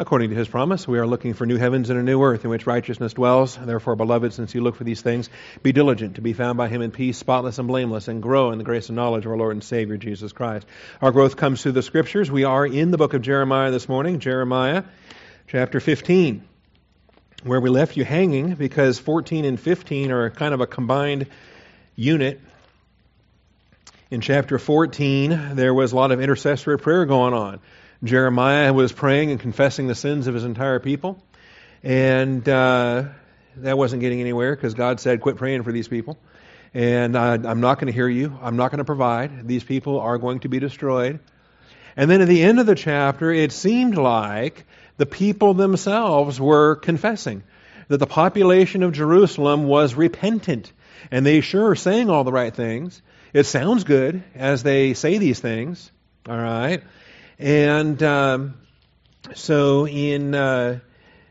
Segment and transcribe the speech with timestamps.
[0.00, 0.86] according to his promise.
[0.86, 3.56] We are looking for new heavens and a new earth in which righteousness dwells.
[3.56, 5.28] Therefore, beloved, since you look for these things,
[5.62, 8.58] be diligent to be found by him in peace, spotless and blameless, and grow in
[8.58, 10.66] the grace and knowledge of our Lord and Savior Jesus Christ.
[11.02, 12.30] Our growth comes through the scriptures.
[12.30, 14.84] We are in the book of Jeremiah this morning, Jeremiah
[15.48, 16.46] chapter 15,
[17.42, 21.26] where we left you hanging because 14 and 15 are kind of a combined
[21.96, 22.40] unit.
[24.12, 27.60] In chapter 14, there was a lot of intercessory prayer going on.
[28.04, 31.22] Jeremiah was praying and confessing the sins of his entire people.
[31.82, 33.04] And uh,
[33.56, 36.18] that wasn't getting anywhere because God said, quit praying for these people.
[36.74, 38.38] And I'm not going to hear you.
[38.42, 39.48] I'm not going to provide.
[39.48, 41.20] These people are going to be destroyed.
[41.96, 44.64] And then at the end of the chapter, it seemed like
[44.96, 47.42] the people themselves were confessing
[47.88, 50.70] that the population of Jerusalem was repentant.
[51.10, 53.02] And they sure are saying all the right things.
[53.32, 55.90] It sounds good as they say these things.
[56.28, 56.82] All right.
[57.38, 58.54] And um,
[59.34, 60.80] so in uh,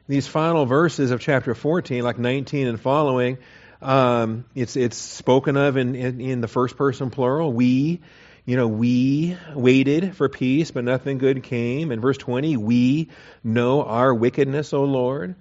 [0.08, 3.38] these final verses of chapter 14, like 19 and following,
[3.82, 7.52] um, it's it's spoken of in, in, in the first person plural.
[7.52, 8.02] We,
[8.46, 11.92] you know, we waited for peace, but nothing good came.
[11.92, 13.10] In verse 20, we
[13.44, 15.36] know our wickedness, O Lord.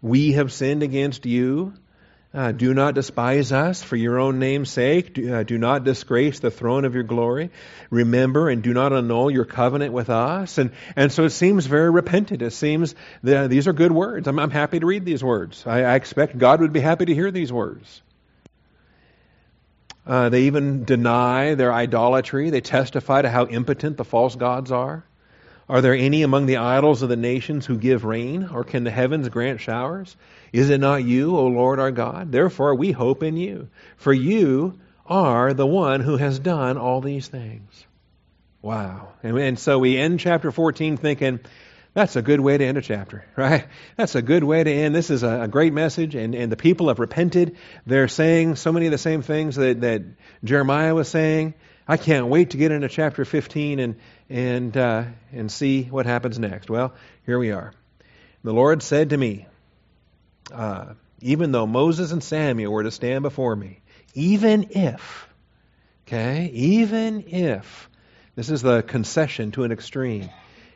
[0.00, 1.74] We have sinned against you.
[2.34, 5.12] Uh, do not despise us for your own name's sake.
[5.12, 7.50] Do, uh, do, not disgrace the throne of your glory.
[7.90, 10.56] Remember and do not annul your covenant with us.
[10.56, 12.40] And, and so it seems very repentant.
[12.40, 14.26] It seems that these are good words.
[14.28, 15.62] I'm, I'm happy to read these words.
[15.66, 18.00] I, I, expect God would be happy to hear these words.
[20.06, 22.48] Uh, they even deny their idolatry.
[22.48, 25.04] They testify to how impotent the false gods are.
[25.68, 28.90] Are there any among the idols of the nations who give rain, or can the
[28.90, 30.16] heavens grant showers?
[30.52, 32.30] Is it not you, O Lord our God?
[32.30, 37.26] Therefore we hope in you, for you are the one who has done all these
[37.26, 37.86] things.
[38.60, 39.08] Wow.
[39.22, 41.40] And, and so we end chapter 14 thinking,
[41.94, 43.66] that's a good way to end a chapter, right?
[43.96, 44.94] That's a good way to end.
[44.94, 47.56] This is a, a, great message, and, and the people have repented.
[47.86, 50.02] They're saying so many of the same things that, that
[50.44, 51.54] Jeremiah was saying.
[51.86, 53.96] I can't wait to get into chapter 15 and,
[54.30, 56.70] and, uh, and see what happens next.
[56.70, 56.94] Well,
[57.26, 57.72] here we are.
[58.44, 59.46] The Lord said to me,
[60.50, 63.80] uh, even though Moses and Samuel were to stand before me,
[64.14, 65.28] even if,
[66.06, 67.88] okay, even if,
[68.34, 70.30] this is the concession to an extreme,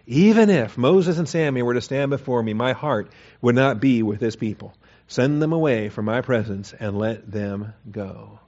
[0.06, 3.10] even if Moses and Samuel were to stand before me, my heart
[3.40, 4.72] would not be with this people.
[5.08, 8.38] Send them away from my presence and let them go.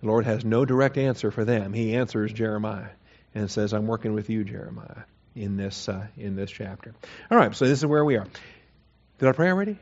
[0.00, 1.72] The Lord has no direct answer for them.
[1.72, 2.90] He answers Jeremiah
[3.34, 6.94] and says, I'm working with you, Jeremiah, in this, uh, in this chapter.
[7.30, 8.26] All right, so this is where we are.
[9.18, 9.78] Did I pray already?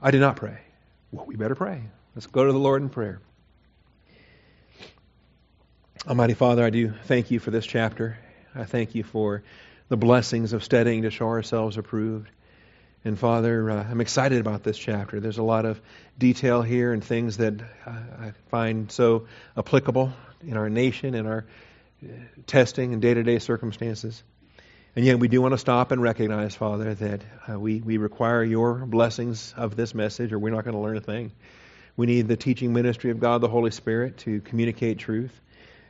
[0.00, 0.58] I did not pray.
[1.10, 1.82] Well, we better pray.
[2.14, 3.20] Let's go to the Lord in prayer.
[6.06, 8.16] Almighty Father, I do thank you for this chapter.
[8.54, 9.42] I thank you for
[9.88, 12.30] the blessings of studying to show ourselves approved.
[13.04, 15.18] And Father, uh, I'm excited about this chapter.
[15.18, 15.80] There's a lot of
[16.16, 19.26] detail here and things that uh, I find so
[19.56, 20.12] applicable
[20.46, 21.46] in our nation and our
[22.02, 22.12] uh,
[22.46, 24.22] testing and day to day circumstances.
[24.96, 28.42] And yet, we do want to stop and recognize, Father, that uh, we, we require
[28.42, 31.32] your blessings of this message, or we're not going to learn a thing.
[31.96, 35.38] We need the teaching ministry of God, the Holy Spirit, to communicate truth,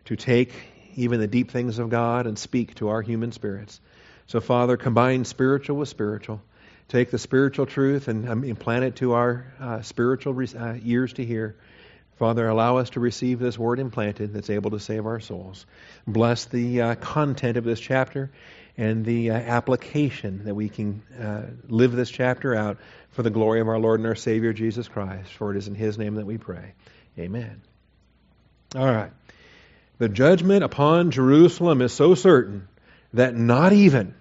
[0.07, 0.53] to take
[0.97, 3.81] even the deep things of God and speak to our human spirits.
[4.27, 6.43] So, Father, combine spiritual with spiritual
[6.89, 11.13] take the spiritual truth and um, implant it to our uh, spiritual re- uh, ears
[11.15, 11.57] to hear.
[12.19, 15.67] Father, allow us to receive this word implanted that's able to save our souls.
[16.07, 18.31] Bless the uh, content of this chapter
[18.77, 22.79] and the uh, application that we can uh, live this chapter out
[23.11, 25.33] for the glory of our Lord and our Savior Jesus Christ.
[25.33, 26.75] For it is in His name that we pray.
[27.19, 27.63] Amen.
[28.75, 29.13] All right.
[29.99, 32.69] The judgment upon Jerusalem is so certain
[33.15, 34.15] that not even,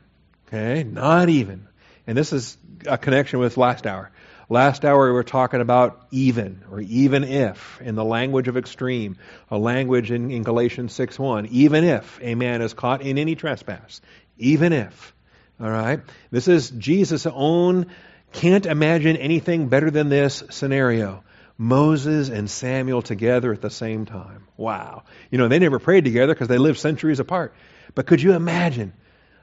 [0.48, 1.68] okay, not even
[2.08, 4.12] and this is a connection with last hour.
[4.48, 9.18] Last hour we were talking about even or even if in the language of extreme,
[9.50, 11.48] a language in, in Galatians 6 1.
[11.48, 14.02] Even if a man is caught in any trespass.
[14.38, 15.14] Even if.
[15.60, 16.02] All right?
[16.32, 17.88] This is Jesus' own,
[18.34, 21.24] can't imagine anything better than this scenario.
[21.58, 24.48] Moses and Samuel together at the same time.
[24.58, 25.04] Wow.
[25.32, 27.56] You know, they never prayed together because they lived centuries apart.
[27.94, 28.92] But could you imagine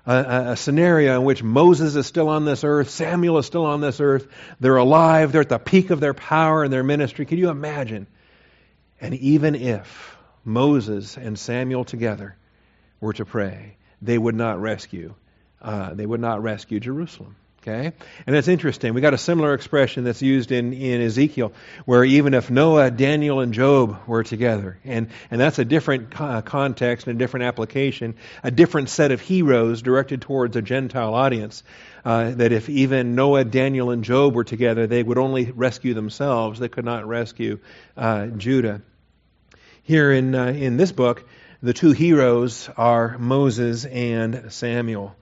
[0.04, 3.80] a, a, scenario in which Moses is still on this earth, Samuel is still on
[3.80, 4.26] this earth,
[4.60, 7.24] they're alive, they're at the peak of their power and their ministry.
[7.24, 8.06] Can you imagine?
[9.00, 12.36] And even if Moses and Samuel together
[13.00, 15.14] were to pray, they would not rescue.
[15.60, 17.36] Uh, they would not rescue Jerusalem.
[17.62, 17.92] Okay?
[18.26, 18.92] And that's interesting.
[18.92, 21.52] We got a similar expression that's used in, in Ezekiel,
[21.84, 26.42] where even if Noah, Daniel, and Job were together, and, and that's a different co-
[26.42, 31.62] context and a different application, a different set of heroes directed towards a Gentile audience,
[32.04, 36.58] uh, that if even Noah, Daniel, and Job were together, they would only rescue themselves.
[36.58, 37.60] They could not rescue
[37.96, 38.82] uh, Judah.
[39.84, 41.28] Here in, uh, in this book,
[41.62, 45.14] the two heroes are Moses and Samuel.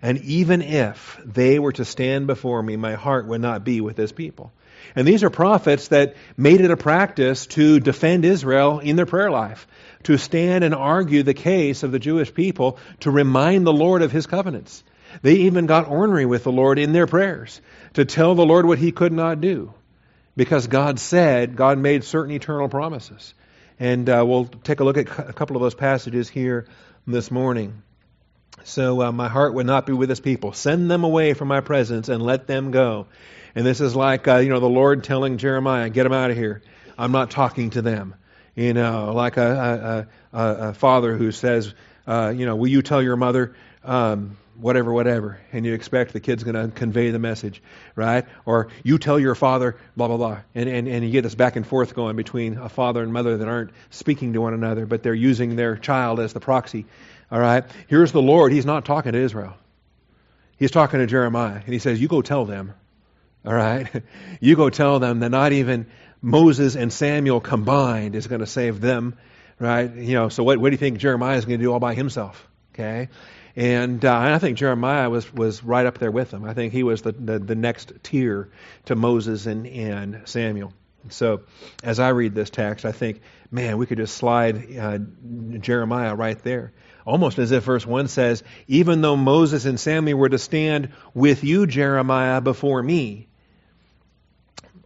[0.00, 3.96] And even if they were to stand before me, my heart would not be with
[3.96, 4.52] this people.
[4.94, 9.30] And these are prophets that made it a practice to defend Israel in their prayer
[9.30, 9.66] life,
[10.04, 14.12] to stand and argue the case of the Jewish people, to remind the Lord of
[14.12, 14.84] his covenants.
[15.22, 17.60] They even got ornery with the Lord in their prayers,
[17.94, 19.74] to tell the Lord what he could not do.
[20.36, 23.34] Because God said, God made certain eternal promises.
[23.80, 26.66] And uh, we'll take a look at a couple of those passages here
[27.06, 27.82] this morning.
[28.64, 30.52] So uh, my heart would not be with this people.
[30.52, 33.06] Send them away from my presence and let them go.
[33.54, 36.36] And this is like, uh, you know, the Lord telling Jeremiah, get them out of
[36.36, 36.62] here.
[36.98, 38.14] I'm not talking to them.
[38.54, 41.72] You know, like a, a, a, a father who says,
[42.06, 43.54] uh, you know, will you tell your mother,
[43.84, 47.62] um, whatever, whatever, and you expect the kid's going to convey the message,
[47.94, 48.26] right?
[48.44, 50.40] Or you tell your father, blah, blah, blah.
[50.54, 53.36] And, and, and you get this back and forth going between a father and mother
[53.36, 56.86] that aren't speaking to one another, but they're using their child as the proxy
[57.30, 57.64] all right?
[57.88, 58.52] Here's the Lord.
[58.52, 59.54] He's not talking to Israel.
[60.56, 61.60] He's talking to Jeremiah.
[61.64, 62.74] And he says, You go tell them.
[63.44, 63.88] All right?
[64.40, 65.86] You go tell them that not even
[66.22, 69.16] Moses and Samuel combined is going to save them.
[69.58, 69.92] Right?
[69.92, 71.94] You know, so what, what do you think Jeremiah is going to do all by
[71.94, 72.46] himself?
[72.74, 73.08] Okay?
[73.58, 76.44] And uh, I think Jeremiah was, was right up there with them.
[76.44, 78.50] I think he was the, the, the next tier
[78.84, 80.72] to Moses and, and Samuel.
[81.08, 81.40] So
[81.82, 83.20] as I read this text, I think,
[83.50, 84.98] man, we could just slide uh,
[85.58, 86.72] Jeremiah right there
[87.04, 91.42] almost as if verse 1 says, Even though Moses and Samuel were to stand with
[91.42, 93.26] you, Jeremiah, before me,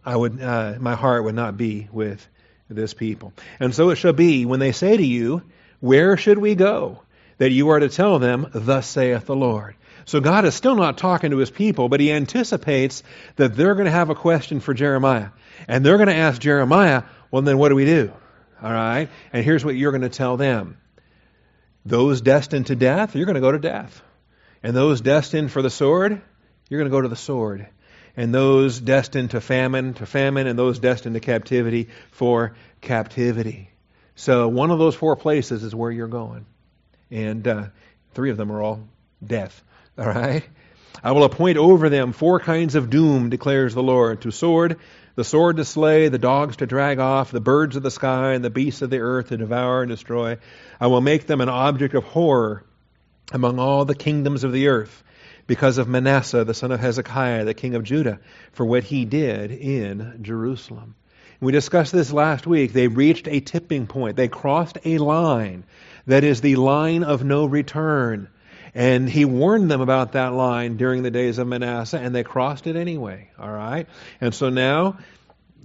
[0.03, 2.27] I would, uh, my heart would not be with
[2.69, 3.33] this people.
[3.59, 5.43] And so it shall be when they say to you,
[5.79, 7.02] Where should we go?
[7.37, 9.75] That you are to tell them, Thus saith the Lord.
[10.05, 13.03] So God is still not talking to his people, but he anticipates
[13.37, 15.29] that they're going to have a question for Jeremiah.
[15.67, 18.11] And they're going to ask Jeremiah, Well, then what do we do?
[18.61, 19.09] All right?
[19.31, 20.77] And here's what you're going to tell them.
[21.85, 24.01] Those destined to death, you're going to go to death.
[24.61, 26.21] And those destined for the sword,
[26.69, 27.67] you're going to go to the sword.
[28.15, 33.69] And those destined to famine, to famine, and those destined to captivity for captivity.
[34.15, 36.45] So one of those four places is where you're going.
[37.13, 37.65] And uh,
[38.15, 38.87] three of them are all
[39.25, 39.63] death.
[39.97, 40.43] All right?
[41.03, 44.79] I will appoint over them four kinds of doom, declares the Lord to sword,
[45.15, 48.43] the sword to slay, the dogs to drag off, the birds of the sky, and
[48.43, 50.37] the beasts of the earth to devour and destroy.
[50.79, 52.63] I will make them an object of horror
[53.31, 55.03] among all the kingdoms of the earth
[55.45, 58.19] because of Manasseh, the son of Hezekiah, the king of Judah,
[58.53, 60.95] for what he did in Jerusalem.
[61.43, 62.71] We discussed this last week.
[62.71, 64.15] They reached a tipping point.
[64.15, 65.65] They crossed a line
[66.07, 68.29] that is the line of no return.
[68.73, 72.65] And he warned them about that line during the days of Manasseh, and they crossed
[72.65, 73.29] it anyway.
[73.37, 73.87] All right?
[74.21, 74.99] And so now,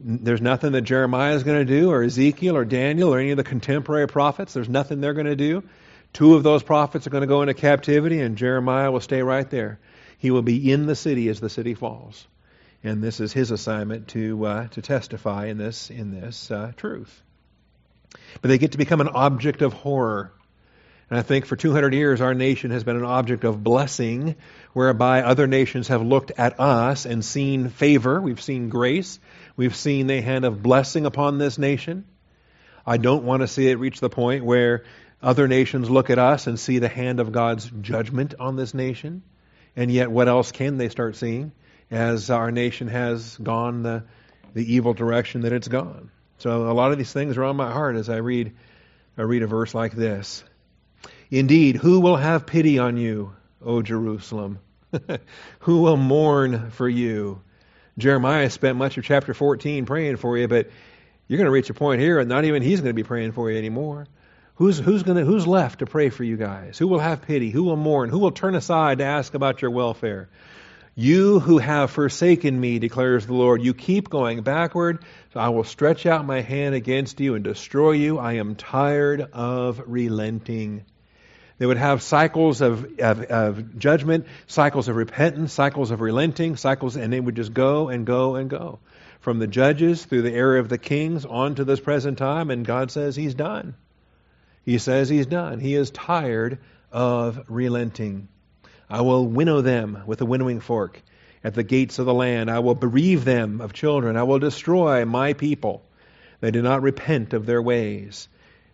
[0.01, 3.37] there's nothing that Jeremiah is going to do, or Ezekiel, or Daniel, or any of
[3.37, 4.55] the contemporary prophets.
[4.55, 5.63] There's nothing they're going to do.
[6.13, 9.49] Two of those prophets are going to go into captivity, and Jeremiah will stay right
[9.49, 9.79] there.
[10.19, 12.27] He will be in the city as the city falls.
[12.85, 17.23] And this is his assignment to, uh, to testify in this, in this uh, truth.
[18.41, 20.33] But they get to become an object of horror.
[21.11, 24.37] And I think for 200 years, our nation has been an object of blessing,
[24.75, 28.21] whereby other nations have looked at us and seen favor.
[28.21, 29.19] We've seen grace.
[29.57, 32.05] We've seen the hand of blessing upon this nation.
[32.87, 34.85] I don't want to see it reach the point where
[35.21, 39.23] other nations look at us and see the hand of God's judgment on this nation.
[39.75, 41.53] And yet, what else can they start seeing
[41.91, 44.05] as our nation has gone the,
[44.55, 46.11] the evil direction that it's gone?
[46.39, 48.55] So, a lot of these things are on my heart as I read,
[49.17, 50.45] I read a verse like this.
[51.31, 54.61] Indeed, who will have pity on you, O Jerusalem?
[55.61, 57.43] who will mourn for you?
[57.99, 60.71] Jeremiah spent much of chapter 14 praying for you, but
[61.27, 63.33] you're going to reach a point here, and not even he's going to be praying
[63.33, 64.07] for you anymore.
[64.55, 66.79] Who's, who's, gonna, who's left to pray for you guys?
[66.79, 67.51] Who will have pity?
[67.51, 68.11] Who will mourn?
[68.11, 70.29] Who will turn aside to ask about your welfare?
[71.01, 74.99] You who have forsaken me, declares the Lord, you keep going backward,
[75.33, 78.19] so I will stretch out my hand against you and destroy you.
[78.19, 80.85] I am tired of relenting.
[81.59, 86.97] They would have cycles of, of, of, judgment, cycles of repentance, cycles of relenting, cycles,
[86.97, 88.81] and they would just go and go and go.
[89.21, 92.67] From the judges through the era of the kings on to this present time, and
[92.67, 93.77] God says He's done.
[94.65, 95.61] He says He's done.
[95.61, 96.59] He is tired
[96.91, 98.27] of relenting.
[98.91, 101.03] I will winnow them with a winnowing fork,
[101.45, 102.51] at the gates of the land.
[102.51, 104.17] I will bereave them of children.
[104.17, 105.83] I will destroy my people.
[106.41, 108.29] They do not repent of their ways.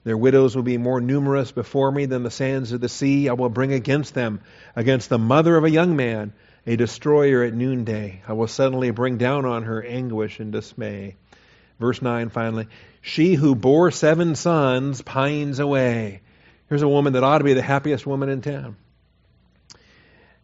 [0.04, 3.28] Their widows will be more numerous before me than the sands of the sea.
[3.28, 4.40] I will bring against them,
[4.76, 6.32] against the mother of a young man,
[6.66, 8.22] a destroyer at noonday.
[8.28, 11.16] I will suddenly bring down on her anguish and dismay.
[11.80, 12.68] Verse 9 finally.
[13.00, 16.20] She who bore seven sons pines away.
[16.68, 18.76] Here's a woman that ought to be the happiest woman in town.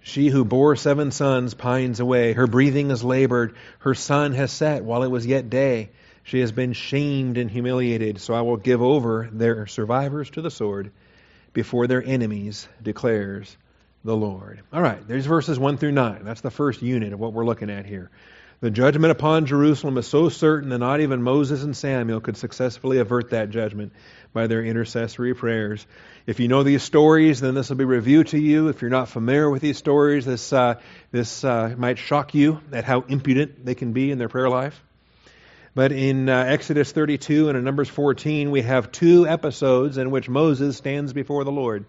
[0.03, 2.33] She who bore seven sons pines away.
[2.33, 3.55] Her breathing is labored.
[3.81, 5.91] Her sun has set while it was yet day.
[6.23, 8.21] She has been shamed and humiliated.
[8.21, 10.91] So I will give over their survivors to the sword
[11.53, 13.57] before their enemies, declares
[14.05, 14.61] the Lord.
[14.73, 16.25] All right, there's verses 1 through 9.
[16.25, 18.11] That's the first unit of what we're looking at here.
[18.63, 22.99] The judgment upon Jerusalem is so certain that not even Moses and Samuel could successfully
[22.99, 23.95] avert that judgment
[24.35, 25.87] by their intercessory prayers.
[26.27, 28.69] If you know these stories, then this will be review to you.
[28.69, 30.75] If you're not familiar with these stories, this uh,
[31.11, 34.79] this uh, might shock you at how impudent they can be in their prayer life.
[35.75, 40.29] But in uh, Exodus 32 and in Numbers 14, we have two episodes in which
[40.29, 41.87] Moses stands before the Lord.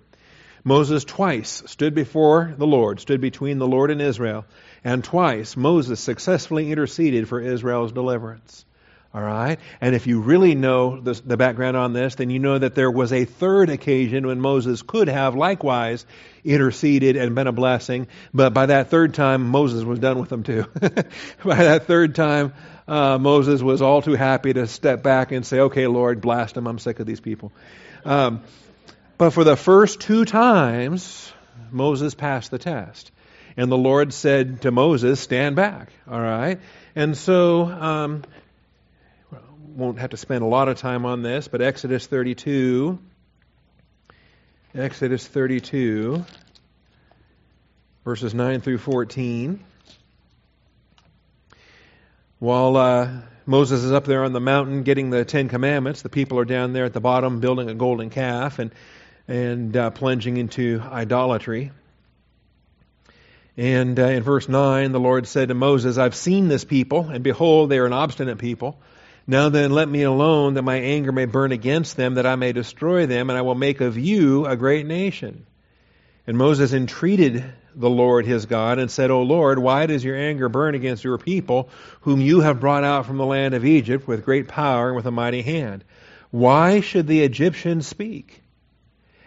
[0.64, 4.46] Moses twice stood before the Lord, stood between the Lord and Israel,
[4.84, 8.66] and twice Moses successfully interceded for Israel's deliverance.
[9.14, 9.60] All right?
[9.82, 13.12] And if you really know the, background on this, then you know that there was
[13.12, 16.06] a third occasion when Moses could have likewise
[16.46, 20.44] interceded and been a blessing, but by that third time, Moses was done with them
[20.44, 20.66] too.
[21.44, 22.54] by that third time,
[22.88, 26.66] uh, Moses was all too happy to step back and say, okay, Lord, blast them.
[26.66, 27.52] I'm sick of these people.
[28.06, 28.42] Um,
[29.18, 31.32] but for the first two times,
[31.70, 33.12] Moses passed the test.
[33.58, 35.92] And the Lord said to Moses, Stand back.
[36.10, 36.60] All right?
[36.96, 38.24] And so, um,
[39.76, 43.00] won't have to spend a lot of time on this, but Exodus 32.
[44.74, 46.24] Exodus 32,
[48.06, 49.60] verses 9 through 14.
[52.40, 53.10] While uh,
[53.46, 56.72] Moses is up there on the mountain getting the Ten Commandments, the people are down
[56.72, 58.72] there at the bottom building a golden calf and
[59.28, 61.72] and uh, plunging into idolatry.
[63.62, 67.24] And uh, in verse 9, the Lord said to Moses, I've seen this people, and
[67.24, 68.80] behold, they are an obstinate people.
[69.28, 72.54] Now then, let me alone, that my anger may burn against them, that I may
[72.54, 75.46] destroy them, and I will make of you a great nation.
[76.26, 80.50] And Moses entreated the Lord his God and said, O Lord, why does your anger
[80.50, 84.26] burn against your people, whom you have brought out from the land of Egypt with
[84.26, 85.84] great power and with a mighty hand?
[86.32, 88.42] Why should the Egyptians speak?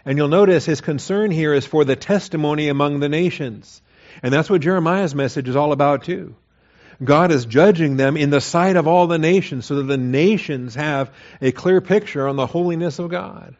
[0.04, 3.80] And you'll notice his concern here is for the testimony among the nations.
[4.22, 6.36] And that's what Jeremiah's message is all about, too.
[7.02, 10.74] God is judging them in the sight of all the nations so that the nations
[10.76, 11.10] have
[11.42, 13.56] a clear picture on the holiness of God.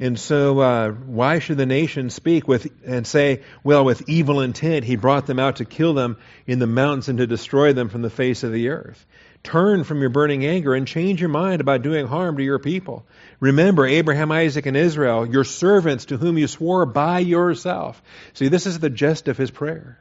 [0.00, 4.84] And so, uh, why should the nations speak with and say, "Well, with evil intent,
[4.84, 8.02] he brought them out to kill them in the mountains and to destroy them from
[8.02, 9.06] the face of the earth"?
[9.42, 13.04] Turn from your burning anger and change your mind about doing harm to your people.
[13.40, 18.00] Remember Abraham, Isaac, and Israel, your servants to whom you swore by yourself.
[18.34, 20.00] See, this is the gist of his prayer.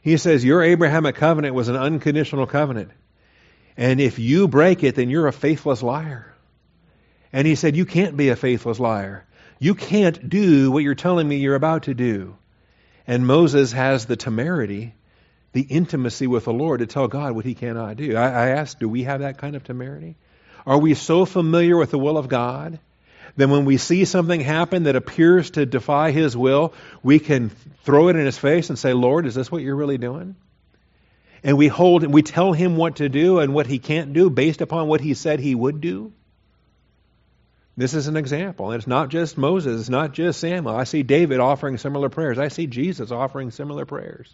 [0.00, 2.92] He says, Your Abrahamic covenant was an unconditional covenant.
[3.76, 6.32] And if you break it, then you're a faithless liar.
[7.32, 9.26] And he said, You can't be a faithless liar.
[9.58, 12.36] You can't do what you're telling me you're about to do.
[13.06, 14.94] And Moses has the temerity
[15.52, 18.16] the intimacy with the Lord to tell God what he cannot do.
[18.16, 20.16] I, I ask, do we have that kind of temerity?
[20.66, 22.78] Are we so familiar with the will of God
[23.36, 27.50] that when we see something happen that appears to defy his will, we can
[27.84, 30.36] throw it in his face and say, Lord, is this what you're really doing?
[31.44, 34.30] And we hold and we tell him what to do and what he can't do
[34.30, 36.12] based upon what he said he would do.
[37.76, 38.70] This is an example.
[38.70, 40.76] And it's not just Moses, it's not just Samuel.
[40.76, 42.38] I see David offering similar prayers.
[42.38, 44.32] I see Jesus offering similar prayers.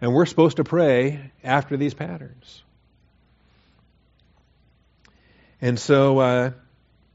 [0.00, 2.62] And we're supposed to pray after these patterns.
[5.60, 6.50] And so, uh,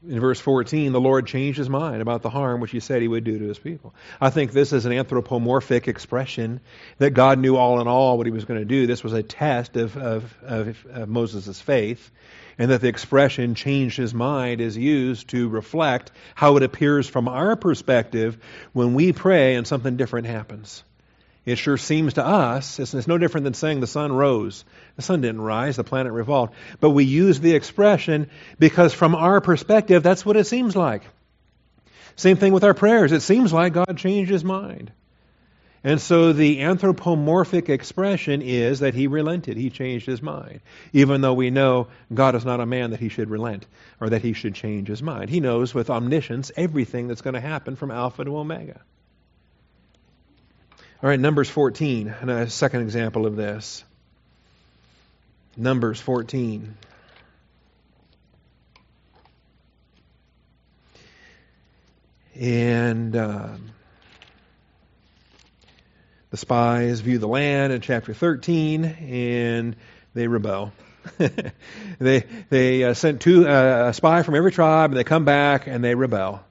[0.06, 3.08] in verse 14, the Lord changed his mind about the harm which he said he
[3.08, 3.94] would do to his people.
[4.20, 6.60] I think this is an anthropomorphic expression
[6.98, 8.86] that God knew all in all what he was going to do.
[8.86, 12.10] This was a test of, of, of, of Moses' faith,
[12.58, 17.26] and that the expression changed his mind is used to reflect how it appears from
[17.26, 18.36] our perspective
[18.74, 20.84] when we pray and something different happens.
[21.44, 24.64] It sure seems to us, it's, it's, no different than saying the sun rose.
[24.96, 26.54] The sun didn't rise, the planet revolved.
[26.80, 31.02] But we use the expression because from our perspective, that's what it seems like.
[32.16, 33.12] Same thing with our prayers.
[33.12, 34.90] It seems like God changed his mind.
[35.86, 40.60] And so the anthropomorphic expression is that he relented, he changed his mind.
[40.94, 43.66] Even though we know God is not a man that he should relent
[44.00, 45.28] or that he should change his mind.
[45.28, 48.80] He knows with omniscience everything that's going to happen from Alpha to Omega.
[51.04, 53.84] All right, Numbers 14, and a second example of this.
[55.54, 56.78] Numbers 14.
[62.40, 63.70] And um,
[66.30, 69.76] the spies view the land in chapter 13, and
[70.14, 70.72] they rebel.
[71.98, 75.66] they they uh, sent two uh, a spy from every tribe, and they come back
[75.66, 76.42] and they rebel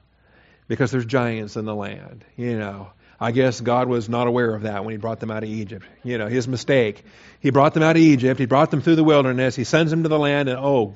[0.68, 2.24] because there's giants in the land.
[2.36, 5.42] You know, I guess God was not aware of that when He brought them out
[5.42, 5.86] of Egypt.
[6.02, 7.04] You know, His mistake.
[7.40, 8.38] He brought them out of Egypt.
[8.40, 9.56] He brought them through the wilderness.
[9.56, 10.94] He sends them to the land, and oh,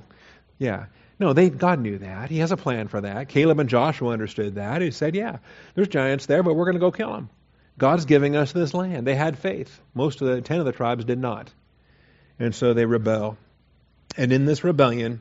[0.59, 0.87] yeah.
[1.21, 2.31] No, they God knew that.
[2.31, 3.29] He has a plan for that.
[3.29, 4.83] Caleb and Joshua understood that.
[4.83, 5.39] He said, "Yeah,
[5.75, 7.29] there's giants there, but we're going to go kill them.
[7.77, 9.81] God's giving us this land." They had faith.
[9.95, 11.53] Most of the ten of the tribes did not,
[12.39, 13.37] and so they rebel.
[14.17, 15.21] And in this rebellion,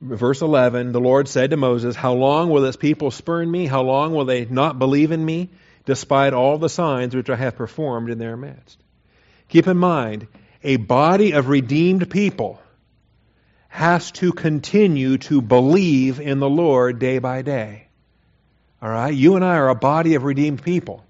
[0.00, 3.66] verse 11, the Lord said to Moses, How long will this people spurn me?
[3.66, 5.50] How long will they not believe in me,
[5.86, 8.78] despite all the signs which I have performed in their midst?
[9.48, 10.26] Keep in mind,
[10.62, 12.60] a body of redeemed people
[13.68, 17.88] has to continue to believe in the Lord day by day.
[18.82, 19.14] All right?
[19.14, 21.04] You and I are a body of redeemed people.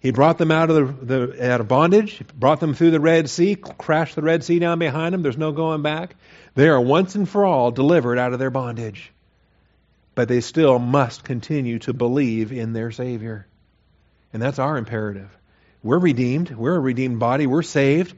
[0.00, 3.30] He brought them out of the, the out of bondage, brought them through the Red
[3.30, 5.22] Sea, crashed the Red Sea down behind them.
[5.22, 6.16] There's no going back.
[6.54, 9.12] They are once and for all delivered out of their bondage.
[10.14, 13.46] But they still must continue to believe in their Savior.
[14.32, 15.28] And that's our imperative.
[15.82, 16.50] We're redeemed.
[16.50, 17.46] We're a redeemed body.
[17.46, 18.14] We're saved.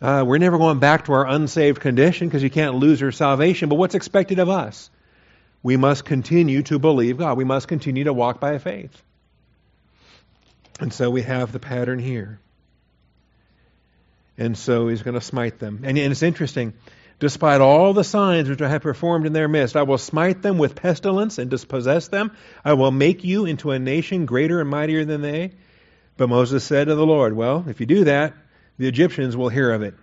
[0.00, 3.68] Uh, we're never going back to our unsaved condition because you can't lose your salvation.
[3.68, 4.90] But what's expected of us?
[5.62, 7.38] We must continue to believe God.
[7.38, 9.02] We must continue to walk by faith.
[10.78, 12.38] And so we have the pattern here.
[14.36, 15.80] And so he's going to smite them.
[15.84, 16.74] And, and it's interesting.
[17.18, 20.58] Despite all the signs which I have performed in their midst, I will smite them
[20.58, 22.32] with pestilence and dispossess them.
[22.62, 25.52] I will make you into a nation greater and mightier than they.
[26.18, 28.34] But Moses said to the Lord, Well, if you do that,
[28.76, 29.94] the Egyptians will hear of it.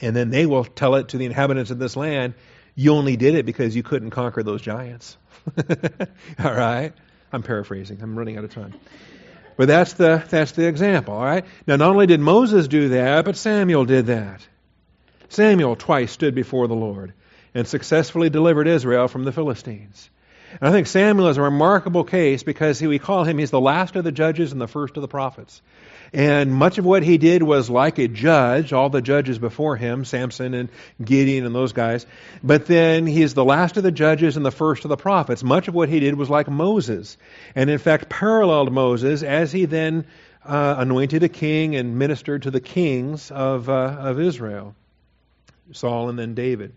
[0.00, 2.34] And then they will tell it to the inhabitants of this land,
[2.76, 5.16] You only did it because you couldn't conquer those giants.
[5.58, 6.92] all right?
[7.32, 8.00] I'm paraphrasing.
[8.02, 8.74] I'm running out of time.
[9.56, 11.44] But that's the, that's the example, all right?
[11.66, 14.46] Now, not only did Moses do that, but Samuel did that.
[15.30, 17.12] Samuel twice stood before the Lord
[17.54, 20.10] and successfully delivered Israel from the Philistines.
[20.60, 23.94] And I think Samuel is a remarkable case because we call him, he's the last
[23.94, 25.62] of the judges and the first of the prophets.
[26.12, 30.04] And much of what he did was like a judge, all the judges before him,
[30.04, 30.68] Samson and
[31.00, 32.06] Gideon and those guys.
[32.42, 35.44] But then he's the last of the judges and the first of the prophets.
[35.44, 37.16] Much of what he did was like Moses.
[37.54, 40.06] And in fact, paralleled Moses as he then
[40.44, 44.74] uh, anointed a king and ministered to the kings of, uh, of Israel
[45.72, 46.74] Saul and then David.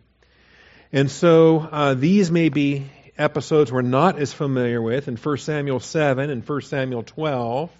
[0.91, 2.85] And so uh, these may be
[3.17, 7.71] episodes we're not as familiar with in 1 Samuel 7 and 1 Samuel 12.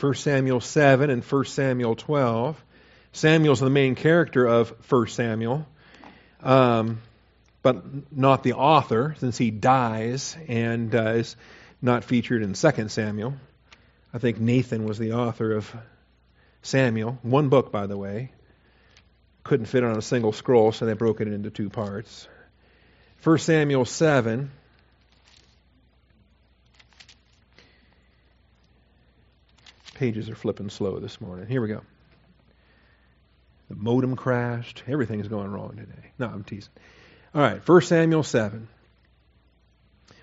[0.00, 2.62] 1 Samuel 7 and 1 Samuel 12.
[3.12, 5.66] Samuel's the main character of 1 Samuel,
[6.42, 7.00] um,
[7.62, 11.36] but not the author, since he dies and uh, is
[11.80, 13.34] not featured in 2 Samuel.
[14.12, 15.74] I think Nathan was the author of
[16.64, 17.18] Samuel.
[17.22, 18.32] One book, by the way.
[19.44, 22.26] Couldn't fit on a single scroll, so they broke it into two parts.
[23.22, 24.50] 1 Samuel 7
[29.94, 31.46] Pages are flipping slow this morning.
[31.46, 31.82] Here we go.
[33.68, 34.82] The modem crashed.
[34.88, 36.10] Everything's going wrong today.
[36.18, 36.72] No, I'm teasing.
[37.32, 38.66] All right, 1 Samuel 7.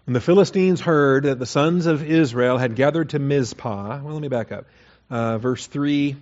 [0.06, 4.22] When the Philistines heard that the sons of Israel had gathered to Mizpah, well, let
[4.22, 4.66] me back up.
[5.10, 6.18] Uh, verse 3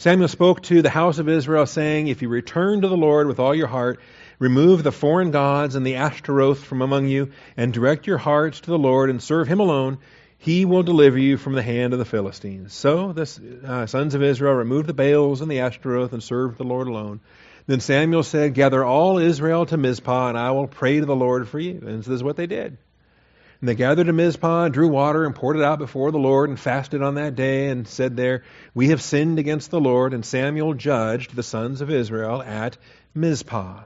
[0.00, 3.38] Samuel spoke to the house of Israel, saying, If you return to the Lord with
[3.38, 4.00] all your heart,
[4.38, 8.70] remove the foreign gods and the Ashtaroth from among you, and direct your hearts to
[8.70, 9.98] the Lord and serve him alone,
[10.38, 12.72] he will deliver you from the hand of the Philistines.
[12.72, 16.64] So the uh, sons of Israel removed the Baals and the Ashtaroth and served the
[16.64, 17.20] Lord alone.
[17.66, 21.46] Then Samuel said, Gather all Israel to Mizpah, and I will pray to the Lord
[21.46, 21.72] for you.
[21.72, 22.78] And this is what they did.
[23.60, 26.58] And they gathered to Mizpah, drew water, and poured it out before the Lord, and
[26.58, 28.42] fasted on that day, and said there,
[28.74, 30.14] We have sinned against the Lord.
[30.14, 32.78] And Samuel judged the sons of Israel at
[33.14, 33.84] Mizpah.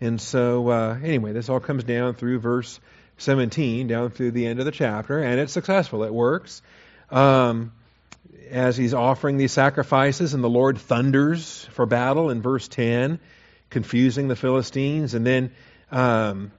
[0.00, 2.80] And so, uh, anyway, this all comes down through verse
[3.18, 6.04] 17 down through the end of the chapter, and it's successful.
[6.04, 6.62] It works.
[7.10, 7.72] Um,
[8.50, 13.20] as he's offering these sacrifices, and the Lord thunders for battle in verse 10,
[13.70, 15.14] confusing the Philistines.
[15.14, 15.52] And then
[15.90, 16.52] um,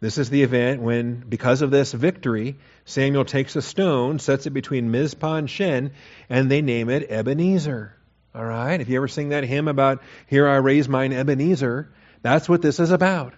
[0.00, 4.50] this is the event when, because of this victory, Samuel takes a stone, sets it
[4.50, 5.92] between Mizpah and Shen,
[6.28, 7.94] and they name it Ebenezer.
[8.34, 8.80] All right?
[8.80, 11.88] If you ever sing that hymn about, Here I raise mine Ebenezer,
[12.22, 13.34] that's what this is about.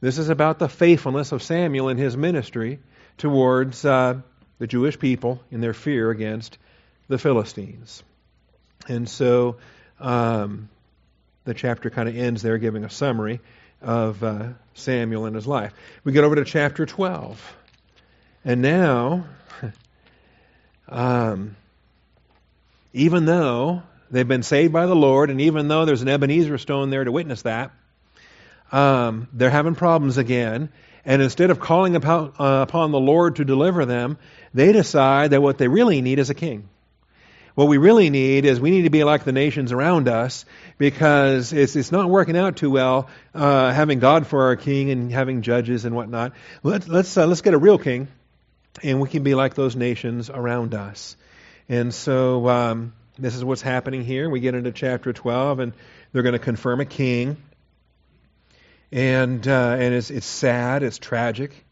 [0.00, 2.78] This is about the faithfulness of Samuel in his ministry
[3.16, 4.20] towards uh,
[4.58, 6.58] the Jewish people in their fear against
[7.08, 8.02] the Philistines.
[8.86, 9.56] And so
[9.98, 10.68] um,
[11.44, 13.40] the chapter kind of ends there, giving a summary
[13.84, 15.72] of uh, Samuel and his life.
[16.02, 17.56] We get over to chapter 12.
[18.44, 19.26] And now,
[20.88, 21.56] um,
[22.92, 26.90] even though they've been saved by the Lord, and even though there's an Ebenezer stone
[26.90, 27.72] there to witness that,
[28.72, 30.70] um, they're having problems again.
[31.04, 34.16] And instead of calling upon, uh, upon the Lord to deliver them,
[34.54, 36.68] they decide that what they really need is a king.
[37.54, 40.44] What we really need is we need to be like the nations around us
[40.76, 45.12] because it's, it's not working out too well uh, having God for our king and
[45.12, 46.32] having judges and whatnot.
[46.64, 48.08] Let's, let's, uh, let's get a real king
[48.82, 51.16] and we can be like those nations around us.
[51.68, 54.28] And so um, this is what's happening here.
[54.28, 55.72] We get into chapter 12 and
[56.12, 57.36] they're going to confirm a king.
[58.90, 61.63] And, uh, and it's, it's sad, it's tragic.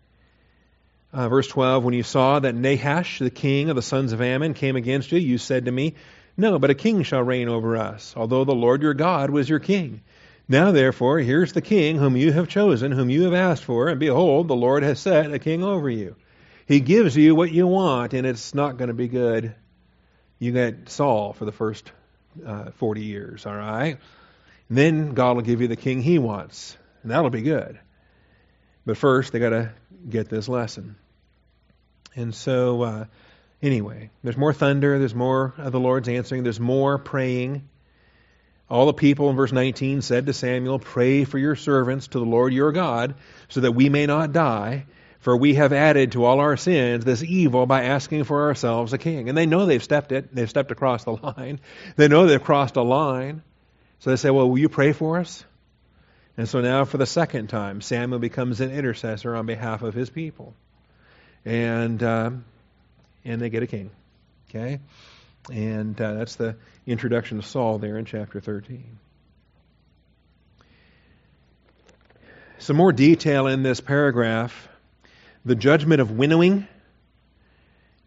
[1.13, 4.55] Uh, verse 12 When you saw that Nahash, the king of the sons of Ammon,
[4.55, 5.95] came against you, you said to me,
[6.37, 9.59] No, but a king shall reign over us, although the Lord your God was your
[9.59, 10.01] king.
[10.49, 14.01] Now, therefore, here's the king whom you have chosen, whom you have asked for, and
[14.01, 16.17] behold, the Lord has set a king over you.
[16.67, 19.55] He gives you what you want, and it's not going to be good.
[20.39, 21.93] You get Saul for the first
[22.45, 23.99] uh, 40 years, all right?
[24.69, 27.79] And then God will give you the king he wants, and that'll be good.
[28.85, 29.73] But first, they got to
[30.09, 30.97] get this lesson.
[32.15, 33.05] And so, uh,
[33.63, 37.69] anyway, there's more thunder, there's more of the Lord's answering, there's more praying.
[38.69, 42.25] All the people in verse 19 said to Samuel, Pray for your servants to the
[42.25, 43.15] Lord your God,
[43.49, 44.87] so that we may not die,
[45.21, 48.99] for we have added to all our sins this evil by asking for ourselves a
[48.99, 49.29] king.
[49.29, 51.61] And they know they've stepped it, they've stepped across the line.
[51.97, 53.43] They know they've crossed a line.
[54.01, 55.45] So they say, Well, will you pray for us?
[56.37, 60.09] And so now, for the second time, Samuel becomes an intercessor on behalf of his
[60.09, 60.55] people
[61.45, 62.31] and uh,
[63.25, 63.91] and they get a king.
[64.49, 64.81] Okay,
[65.51, 68.99] and uh, that's the introduction to Saul there in chapter thirteen.
[72.59, 74.69] Some more detail in this paragraph.
[75.45, 76.69] The judgment of winnowing.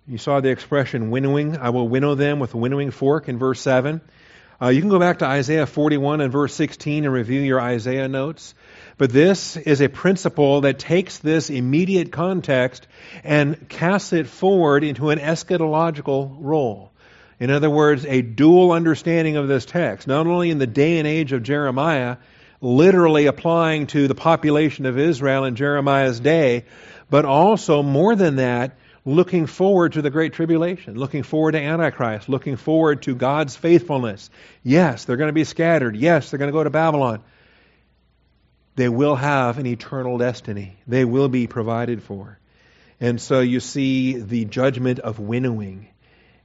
[0.07, 1.57] You saw the expression winnowing.
[1.57, 3.99] I will winnow them with a winnowing fork in verse 7.
[4.61, 8.07] Uh, you can go back to Isaiah 41 and verse 16 and review your Isaiah
[8.07, 8.53] notes.
[8.97, 12.87] But this is a principle that takes this immediate context
[13.25, 16.91] and casts it forward into an eschatological role.
[17.37, 21.07] In other words, a dual understanding of this text, not only in the day and
[21.07, 22.15] age of Jeremiah,
[22.61, 26.63] literally applying to the population of Israel in Jeremiah's day,
[27.09, 32.27] but also more than that, looking forward to the Great Tribulation, looking forward to Antichrist,
[32.27, 34.29] looking forward to God's faithfulness.
[34.63, 35.95] Yes, they're going to be scattered.
[35.95, 37.21] Yes, they're going to go to Babylon
[38.75, 40.75] they will have an eternal destiny.
[40.85, 42.37] They will be provided for.
[42.99, 45.87] And so you see the judgment of winnowing.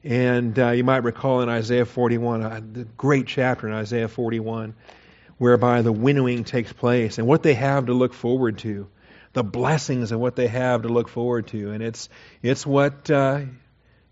[0.02, 4.74] And uh, you might recall in Isaiah 41, uh, the great chapter in Isaiah 41,
[5.38, 8.88] whereby the winnowing takes place and what they have to look forward to,
[9.32, 11.72] the blessings of what they have to look forward to.
[11.72, 12.08] And it's,
[12.42, 13.42] it's what uh,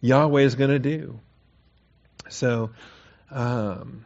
[0.01, 1.21] Yahweh is going to do.
[2.29, 2.71] So,
[3.31, 4.05] um,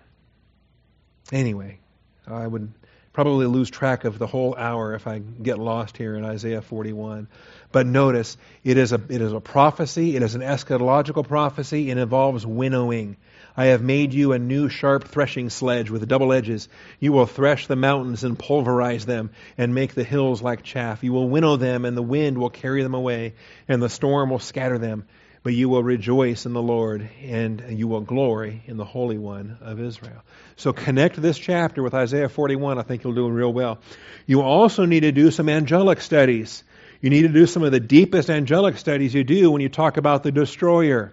[1.31, 1.79] anyway,
[2.27, 2.72] I would
[3.12, 7.29] probably lose track of the whole hour if I get lost here in Isaiah 41.
[7.70, 11.98] But notice, it is a, it is a prophecy, it is an eschatological prophecy, it
[11.98, 13.16] involves winnowing.
[13.55, 16.68] I have made you a new sharp threshing sledge with double edges.
[17.01, 21.05] You will thresh the mountains and pulverize them and make the hills like chaff.
[21.05, 23.35] You will winnow them and the wind will carry them away
[23.68, 25.05] and the storm will scatter them.
[25.44, 29.59] But you will rejoice in the Lord and you will glory in the Holy One
[29.61, 30.22] of Israel.
[30.55, 32.78] So connect this chapter with Isaiah 41.
[32.78, 33.81] I think you'll do real well.
[34.26, 36.62] You also need to do some angelic studies.
[37.00, 39.96] You need to do some of the deepest angelic studies you do when you talk
[39.96, 41.12] about the destroyer.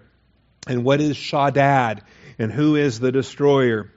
[0.68, 2.02] And what is Shaddad?
[2.38, 3.90] And who is the destroyer?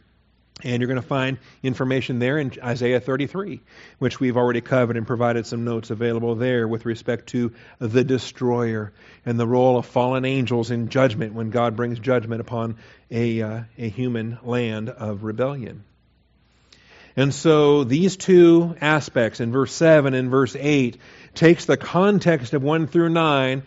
[0.64, 3.62] And you're going to find information there in Isaiah 33,
[4.00, 8.94] which we've already covered and provided some notes available there with respect to the destroyer
[9.26, 12.78] and the role of fallen angels in judgment when God brings judgment upon
[13.12, 15.84] a, uh, a human land of rebellion.
[17.16, 20.98] And so these two aspects in verse 7 and verse 8
[21.36, 23.64] takes the context of 1 through 9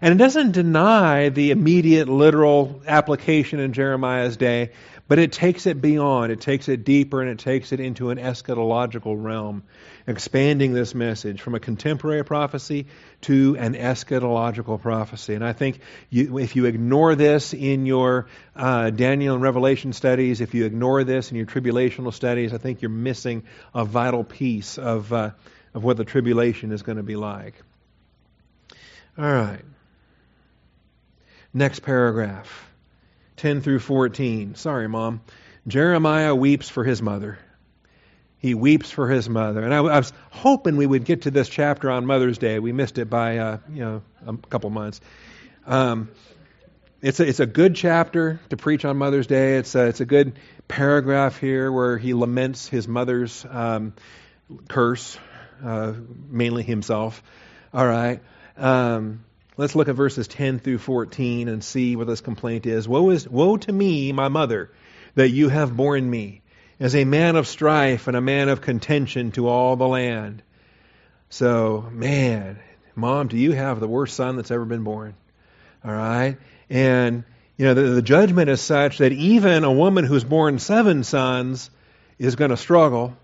[0.00, 4.70] and it doesn't deny the immediate literal application in Jeremiah's day,
[5.10, 8.18] but it takes it beyond, it takes it deeper, and it takes it into an
[8.18, 9.64] eschatological realm,
[10.06, 12.86] expanding this message from a contemporary prophecy
[13.22, 15.34] to an eschatological prophecy.
[15.34, 20.40] And I think you, if you ignore this in your uh, Daniel and Revelation studies,
[20.40, 23.42] if you ignore this in your tribulational studies, I think you're missing
[23.74, 25.32] a vital piece of, uh,
[25.74, 27.54] of what the tribulation is going to be like.
[29.18, 29.64] All right.
[31.52, 32.70] Next paragraph,
[33.36, 34.54] 10 through 14.
[34.54, 35.20] Sorry, Mom.
[35.66, 37.38] Jeremiah weeps for his mother.
[38.38, 39.62] He weeps for his mother.
[39.62, 42.58] And I, I, was hoping we would get to this chapter on Mother's Day.
[42.58, 45.00] We missed it by, uh, you know, a couple months.
[45.66, 46.08] Um,
[47.02, 49.56] it's a, it's a good chapter to preach on Mother's Day.
[49.56, 53.92] It's a, it's a good paragraph here where he laments his mother's um,
[54.68, 55.18] curse,
[55.62, 55.94] uh,
[56.28, 57.22] mainly himself.
[57.74, 58.20] All right.
[58.56, 59.24] Um,
[59.56, 62.88] let's look at verses 10 through 14 and see what this complaint is.
[62.88, 63.28] Woe, is.
[63.28, 64.70] woe to me, my mother,
[65.14, 66.42] that you have borne me,
[66.78, 70.42] as a man of strife and a man of contention to all the land.
[71.28, 72.58] So, man,
[72.94, 75.14] mom, do you have the worst son that's ever been born?
[75.84, 76.38] All right?
[76.68, 77.24] And,
[77.56, 81.70] you know, the, the judgment is such that even a woman who's born seven sons
[82.18, 83.16] is going to struggle.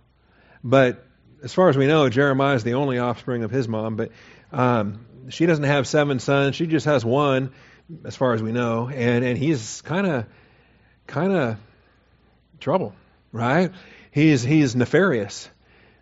[0.63, 1.05] But
[1.43, 3.97] as far as we know, Jeremiah is the only offspring of his mom.
[3.97, 4.11] But
[4.53, 6.57] um, she doesn't have seven sons.
[6.57, 7.53] She just has one,
[8.05, 8.89] as far as we know.
[8.89, 10.27] And, and he's kind of,
[11.07, 11.57] kind of
[12.61, 12.95] trouble,
[13.33, 13.73] right?
[14.11, 15.49] He's, he's nefarious.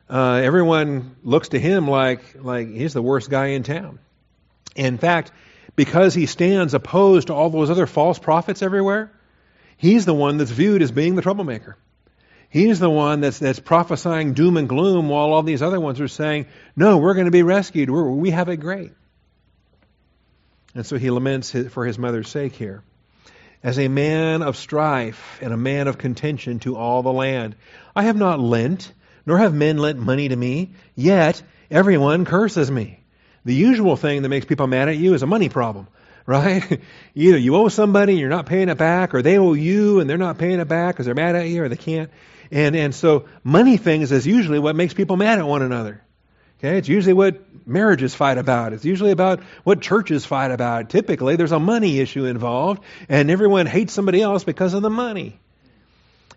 [0.08, 3.98] Uh, everyone looks to him like, like he's the worst guy in town.
[4.76, 5.32] In fact,
[5.76, 9.10] because he stands opposed to all those other false prophets everywhere,
[9.76, 11.76] he's the one that's viewed as being the troublemaker.
[12.48, 16.06] He's the one that's, that's prophesying doom and gloom while all these other ones are
[16.06, 17.90] saying, no, we're going to be rescued.
[17.90, 18.92] We're, we have it great.
[20.74, 22.82] And so he laments for his mother's sake here.
[23.62, 27.56] As a man of strife and a man of contention to all the land,
[27.96, 28.92] I have not lent,
[29.24, 33.00] nor have men lent money to me, yet everyone curses me.
[33.46, 35.88] The usual thing that makes people mad at you is a money problem,
[36.26, 36.80] right?
[37.14, 40.10] Either you owe somebody and you're not paying it back, or they owe you and
[40.10, 42.10] they're not paying it back because they're mad at you or they can't.
[42.50, 46.03] And, and so money things is usually what makes people mad at one another.
[46.64, 48.72] Okay, it's usually what marriages fight about.
[48.72, 50.88] It's usually about what churches fight about.
[50.88, 55.38] Typically, there's a money issue involved, and everyone hates somebody else because of the money.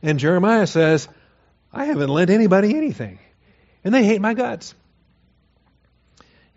[0.03, 1.07] And Jeremiah says,
[1.71, 3.19] I haven't lent anybody anything,
[3.85, 4.75] and they hate my guts.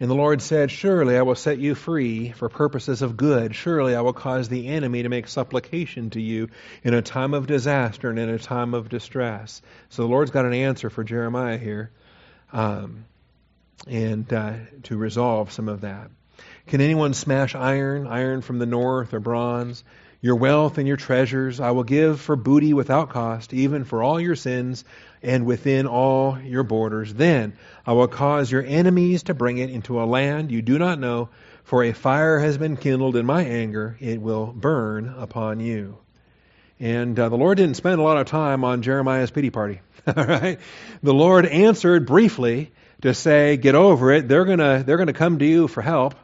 [0.01, 3.55] And the Lord said, Surely I will set you free for purposes of good.
[3.55, 6.49] Surely I will cause the enemy to make supplication to you
[6.83, 9.63] in a time of disaster and in a time of distress.
[9.91, 11.93] So the Lord's got an answer for Jeremiah here,
[12.53, 13.05] um,
[13.87, 16.11] and uh, to resolve some of that.
[16.67, 19.83] Can anyone smash iron, iron from the north, or bronze?
[20.23, 24.21] Your wealth and your treasures I will give for booty without cost, even for all
[24.21, 24.85] your sins
[25.23, 27.15] and within all your borders.
[27.15, 27.55] Then
[27.87, 31.31] I will cause your enemies to bring it into a land you do not know,
[31.65, 33.97] for a fire has been kindled in my anger.
[33.99, 35.97] It will burn upon you.
[36.79, 39.81] And uh, the Lord didn't spend a lot of time on Jeremiah's pity party.
[40.07, 40.59] All right?
[41.03, 44.29] The Lord answered briefly to say, "Get over it.
[44.29, 46.15] They're gonna they're gonna come to you for help."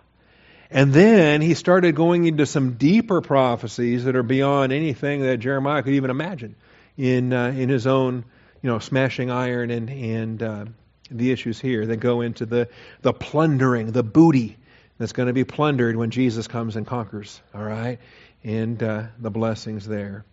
[0.71, 5.83] And then he started going into some deeper prophecies that are beyond anything that Jeremiah
[5.83, 6.57] could even imagine
[6.97, 8.25] in uh, in his own,
[8.63, 10.65] you know, smashing iron and and uh,
[11.11, 12.69] the issues here that go into the
[13.03, 14.57] the plundering, the booty
[14.99, 17.41] that's going to be plundered when Jesus comes and conquers.
[17.55, 17.99] All right,
[18.43, 20.25] and uh, the blessings there.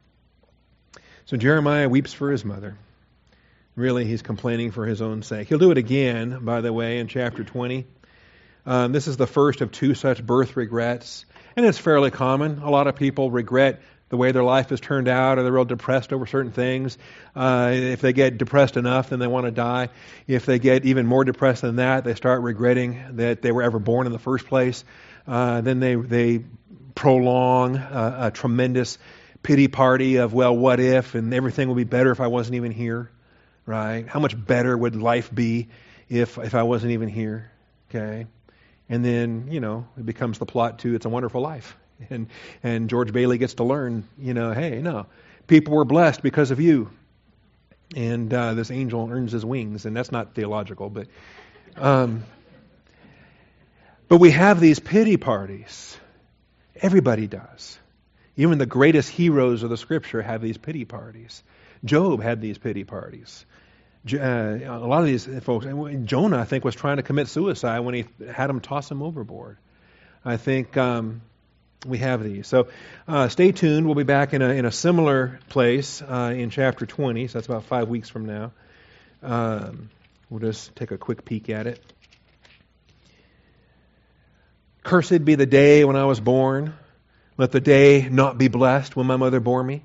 [1.25, 2.75] So Jeremiah weeps for his mother.
[3.75, 5.47] Really, he's complaining for his own sake.
[5.47, 7.87] He'll do it again, by the way, in chapter 20.
[8.67, 12.59] Um, this is the first of two such birth regrets, and it's fairly common.
[12.59, 15.65] A lot of people regret the way their life has turned out, or they're real
[15.65, 16.99] depressed over certain things.
[17.35, 19.89] Uh, if they get depressed enough, then they want to die.
[20.27, 23.79] If they get even more depressed than that, they start regretting that they were ever
[23.79, 24.85] born in the first place.
[25.25, 26.43] Uh, then they they
[26.93, 28.99] prolong a, a tremendous
[29.41, 32.71] pity party of well, what if, and everything would be better if I wasn't even
[32.71, 33.09] here,
[33.65, 34.07] right?
[34.07, 35.69] How much better would life be
[36.09, 37.51] if if I wasn't even here?
[37.89, 38.27] Okay.
[38.89, 41.75] And then, you know, it becomes the plot to It's a Wonderful Life.
[42.09, 42.27] And,
[42.63, 45.05] and George Bailey gets to learn, you know, hey, no,
[45.47, 46.89] people were blessed because of you.
[47.95, 49.85] And uh, this angel earns his wings.
[49.85, 51.07] And that's not theological, but.
[51.77, 52.23] Um,
[54.09, 55.97] but we have these pity parties.
[56.75, 57.79] Everybody does.
[58.35, 61.41] Even the greatest heroes of the scripture have these pity parties.
[61.85, 63.45] Job had these pity parties.
[64.11, 65.65] Uh, a lot of these folks,
[66.05, 69.57] Jonah, I think, was trying to commit suicide when he had him toss him overboard.
[70.25, 71.21] I think um,
[71.85, 72.47] we have these.
[72.47, 72.67] So
[73.07, 73.85] uh, stay tuned.
[73.85, 77.47] We'll be back in a, in a similar place uh, in chapter 20, so that's
[77.47, 78.51] about five weeks from now.
[79.21, 79.89] Um,
[80.29, 81.81] we'll just take a quick peek at it.
[84.83, 86.73] Cursed be the day when I was born.
[87.37, 89.83] Let the day not be blessed when my mother bore me.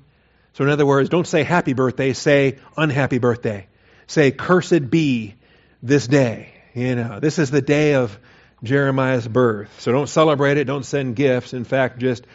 [0.53, 3.67] So, in other words, don't say happy birthday, say unhappy birthday
[4.09, 5.35] say, Cursed be
[5.81, 6.53] this day.
[6.73, 8.17] You know, this is the day of
[8.63, 9.79] Jeremiah's birth.
[9.79, 11.53] So don't celebrate it, don't send gifts.
[11.53, 12.25] In fact, just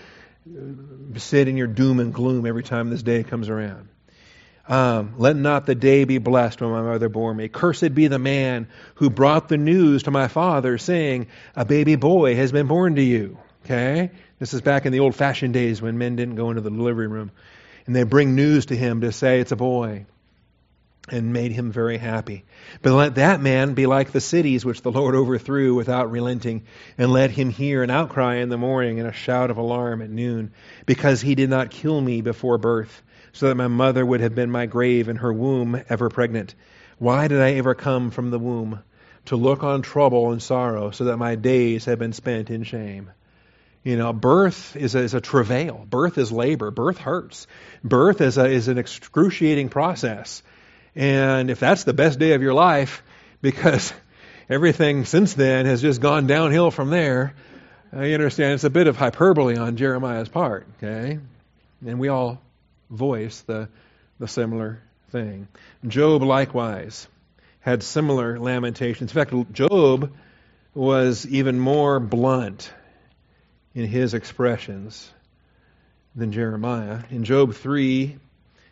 [1.17, 3.89] sit in your doom and gloom every time this day comes around.
[4.67, 7.49] Um, let not the day be blessed when my mother bore me.
[7.49, 12.35] Cursed be the man who brought the news to my father, saying, A baby boy
[12.37, 13.39] has been born to you.
[13.65, 14.11] Okay?
[14.39, 17.09] This is back in the old fashioned days when men didn't go into the delivery
[17.09, 17.31] room.
[17.87, 20.07] And they bring news to him to say it's a boy
[21.09, 22.45] and made him very happy.
[22.81, 26.63] But let that man be like the cities which the Lord overthrew without relenting,
[26.97, 30.09] and let him hear an outcry in the morning and a shout of alarm at
[30.09, 30.53] noon,
[30.87, 33.03] because he did not kill me before birth,
[33.35, 36.55] so that my mother would have been my grave and her womb ever pregnant.
[36.99, 38.81] Why did I ever come from the womb?
[39.27, 43.11] To look on trouble and sorrow, so that my days have been spent in shame.
[43.85, 45.87] You know, birth is a, is a travail.
[45.89, 46.71] Birth is labor.
[46.71, 47.47] Birth hurts.
[47.85, 50.43] Birth is, a, is an excruciating process.
[50.97, 53.03] And if that's the best day of your life,
[53.43, 53.93] because
[54.49, 57.35] everything since then has just gone downhill from there,
[57.95, 61.19] uh, you understand it's a bit of hyperbole on Jeremiah's part, okay?
[61.87, 62.41] And we all
[62.89, 63.69] voice the,
[64.19, 65.47] the similar thing.
[65.87, 67.07] Job likewise
[67.61, 69.15] had similar lamentations.
[69.15, 70.11] In fact, Job
[70.75, 72.73] was even more blunt
[73.75, 75.11] in his expressions
[76.15, 77.01] than Jeremiah.
[77.11, 78.17] In Job 3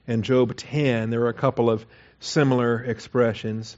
[0.07, 1.85] and Job 10, there are a couple of
[2.21, 3.77] similar expressions.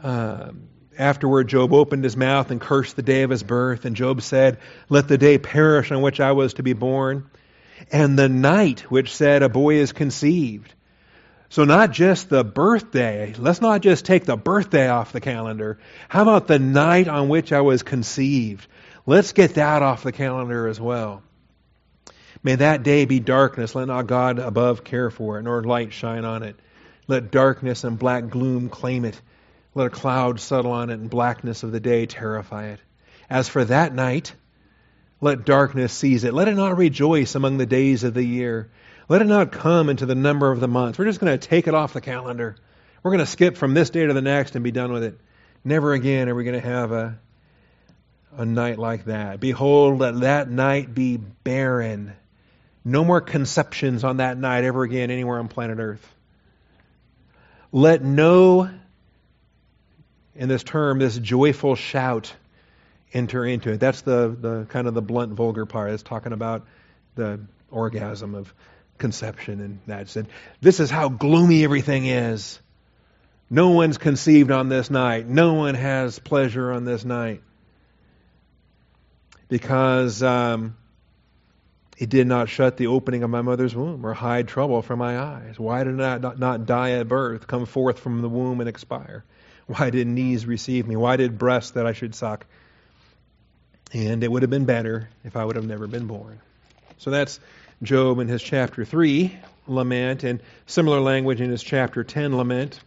[0.00, 0.52] Uh,
[0.96, 4.58] afterward, Job opened his mouth and cursed the day of his birth, and Job said,
[4.88, 7.28] Let the day perish on which I was to be born,
[7.90, 10.72] and the night which said, A boy is conceived.
[11.48, 13.34] So, not just the birthday.
[13.38, 15.78] Let's not just take the birthday off the calendar.
[16.08, 18.66] How about the night on which I was conceived?
[19.06, 21.22] Let's get that off the calendar as well.
[22.42, 23.74] May that day be darkness.
[23.74, 26.56] Let not God above care for it, nor light shine on it.
[27.06, 29.20] Let darkness and black gloom claim it.
[29.74, 32.80] Let a cloud settle on it, and blackness of the day terrify it.
[33.30, 34.34] As for that night,
[35.20, 36.34] let darkness seize it.
[36.34, 38.70] Let it not rejoice among the days of the year.
[39.08, 40.98] Let it not come into the number of the months.
[40.98, 42.56] We're just going to take it off the calendar.
[43.02, 45.18] We're going to skip from this day to the next and be done with it.
[45.64, 47.18] Never again are we going to have a,
[48.36, 49.38] a night like that.
[49.38, 52.14] Behold, let that night be barren
[52.86, 56.14] no more conceptions on that night ever again anywhere on planet Earth.
[57.72, 58.70] Let no,
[60.36, 62.32] in this term, this joyful shout
[63.12, 63.80] enter into it.
[63.80, 65.90] That's the, the kind of the blunt, vulgar part.
[65.90, 66.64] It's talking about
[67.16, 67.40] the
[67.72, 68.54] orgasm of
[68.98, 70.08] conception and that.
[70.08, 70.28] Said,
[70.60, 72.60] this is how gloomy everything is.
[73.48, 75.26] No one's conceived on this night.
[75.28, 77.42] No one has pleasure on this night.
[79.48, 80.76] Because um,
[81.96, 85.18] it did not shut the opening of my mother's womb or hide trouble from my
[85.18, 85.58] eyes.
[85.58, 89.24] Why did I not, not die at birth, come forth from the womb and expire?
[89.66, 90.96] Why did knees receive me?
[90.96, 92.46] Why did breasts that I should suck?
[93.92, 96.40] And it would have been better if I would have never been born.
[96.98, 97.40] So that's
[97.82, 99.36] Job in his chapter 3
[99.68, 102.80] lament, and similar language in his chapter 10 lament.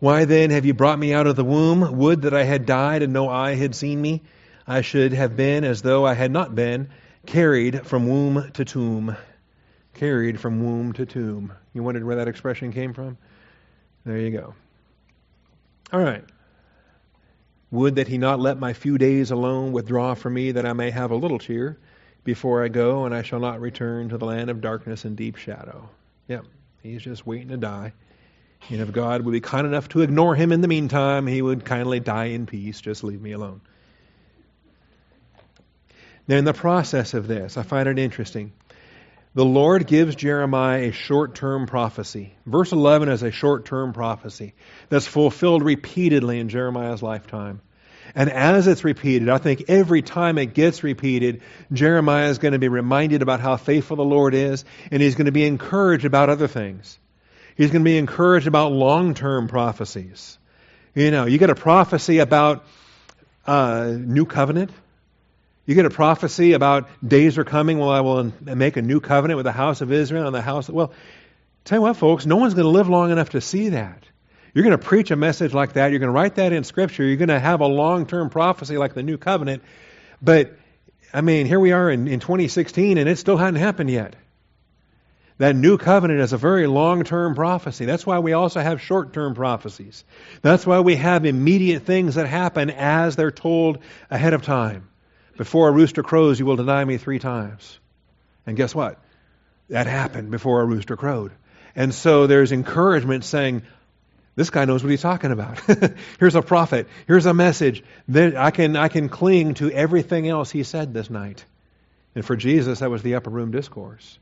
[0.00, 1.98] Why then have you brought me out of the womb?
[1.98, 4.22] Would that I had died and no eye had seen me.
[4.66, 6.90] I should have been as though I had not been,
[7.26, 9.16] carried from womb to tomb.
[9.94, 11.52] Carried from womb to tomb.
[11.72, 13.18] You wondered where that expression came from?
[14.04, 14.54] There you go.
[15.92, 16.24] All right.
[17.70, 20.90] Would that he not let my few days alone withdraw from me, that I may
[20.90, 21.78] have a little cheer
[22.24, 25.36] before I go, and I shall not return to the land of darkness and deep
[25.36, 25.88] shadow.
[26.28, 26.44] Yep,
[26.82, 27.92] he's just waiting to die.
[28.70, 31.64] And if God would be kind enough to ignore him in the meantime, he would
[31.64, 32.80] kindly die in peace.
[32.80, 33.60] Just leave me alone.
[36.26, 38.52] Now, in the process of this, I find it interesting.
[39.34, 42.34] The Lord gives Jeremiah a short term prophecy.
[42.46, 44.54] Verse 11 is a short term prophecy
[44.88, 47.60] that's fulfilled repeatedly in Jeremiah's lifetime.
[48.14, 52.58] And as it's repeated, I think every time it gets repeated, Jeremiah is going to
[52.58, 56.30] be reminded about how faithful the Lord is, and he's going to be encouraged about
[56.30, 56.98] other things.
[57.56, 60.38] He's going to be encouraged about long term prophecies.
[60.94, 62.64] You know, you get a prophecy about
[63.46, 64.70] uh, new covenant.
[65.68, 69.36] You get a prophecy about days are coming when I will make a new covenant
[69.36, 70.70] with the house of Israel and the house.
[70.70, 70.94] Of, well,
[71.66, 74.02] tell you what, folks, no one's going to live long enough to see that.
[74.54, 75.90] You're going to preach a message like that.
[75.90, 77.04] You're going to write that in Scripture.
[77.04, 79.62] You're going to have a long term prophecy like the new covenant.
[80.22, 80.56] But,
[81.12, 84.16] I mean, here we are in, in 2016 and it still hadn't happened yet.
[85.36, 87.84] That new covenant is a very long term prophecy.
[87.84, 90.02] That's why we also have short term prophecies.
[90.40, 93.80] That's why we have immediate things that happen as they're told
[94.10, 94.88] ahead of time.
[95.38, 97.78] Before a rooster crows, you will deny me three times.
[98.44, 99.00] And guess what?
[99.70, 101.30] That happened before a rooster crowed.
[101.76, 103.62] And so there's encouragement saying,
[104.34, 105.60] this guy knows what he's talking about.
[106.18, 106.88] Here's a prophet.
[107.06, 107.84] Here's a message.
[108.12, 111.44] I can I can cling to everything else he said this night.
[112.16, 114.18] And for Jesus, that was the upper room discourse.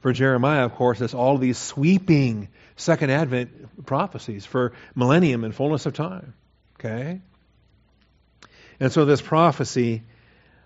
[0.00, 5.84] For Jeremiah, of course, it's all these sweeping second advent prophecies for millennium and fullness
[5.84, 6.32] of time.
[6.78, 7.20] Okay?
[8.80, 10.02] And so this prophecy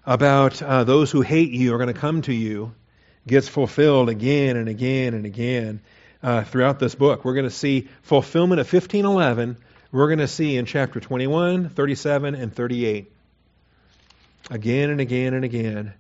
[0.09, 2.75] about uh, those who hate you are going to come to you
[3.27, 5.81] gets fulfilled again and again and again
[6.23, 7.27] uh, throughout this book.
[7.27, 9.59] We're going to see fulfillment of 1511.
[9.93, 13.13] We're going to see in chapter 21, 37, and 38.
[14.51, 15.93] Again and again and again.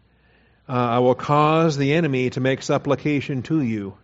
[0.66, 3.94] Uh, I will cause the enemy to make supplication to you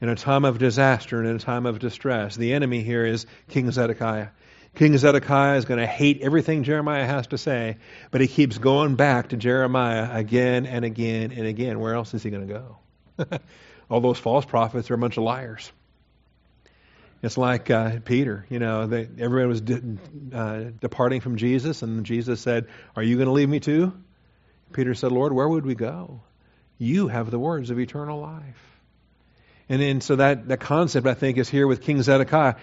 [0.00, 2.36] in a time of disaster and in a time of distress.
[2.36, 4.28] The enemy here is King Zedekiah.
[4.74, 7.76] King Zedekiah is going to hate everything Jeremiah has to say,
[8.10, 11.78] but he keeps going back to Jeremiah again and again and again.
[11.78, 13.38] Where else is he going to go?
[13.90, 15.70] all those false prophets are a bunch of liars.
[17.22, 19.98] It's like uh, Peter, you know, they, everyone was de-
[20.32, 22.66] uh, departing from Jesus, and Jesus said,
[22.96, 23.92] Are you going to leave me too?
[24.72, 26.22] Peter said, Lord, where would we go?
[26.78, 28.72] You have the words of eternal life.
[29.68, 32.56] And, then, so that, that concept, I think, is here with King Zedekiah.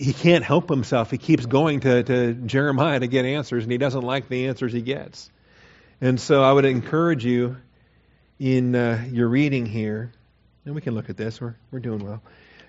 [0.00, 1.10] He can't help himself.
[1.10, 4.72] He keeps going to, to Jeremiah to get answers, and he doesn't like the answers
[4.72, 5.30] he gets.
[6.00, 7.58] And so I would encourage you
[8.38, 10.12] in uh, your reading here
[10.64, 11.40] and we can look at this.
[11.40, 12.22] We're, we're doing well.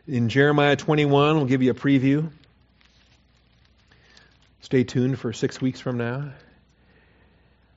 [0.08, 2.32] In Jeremiah 21, we'll give you a preview.
[4.62, 6.32] Stay tuned for six weeks from now.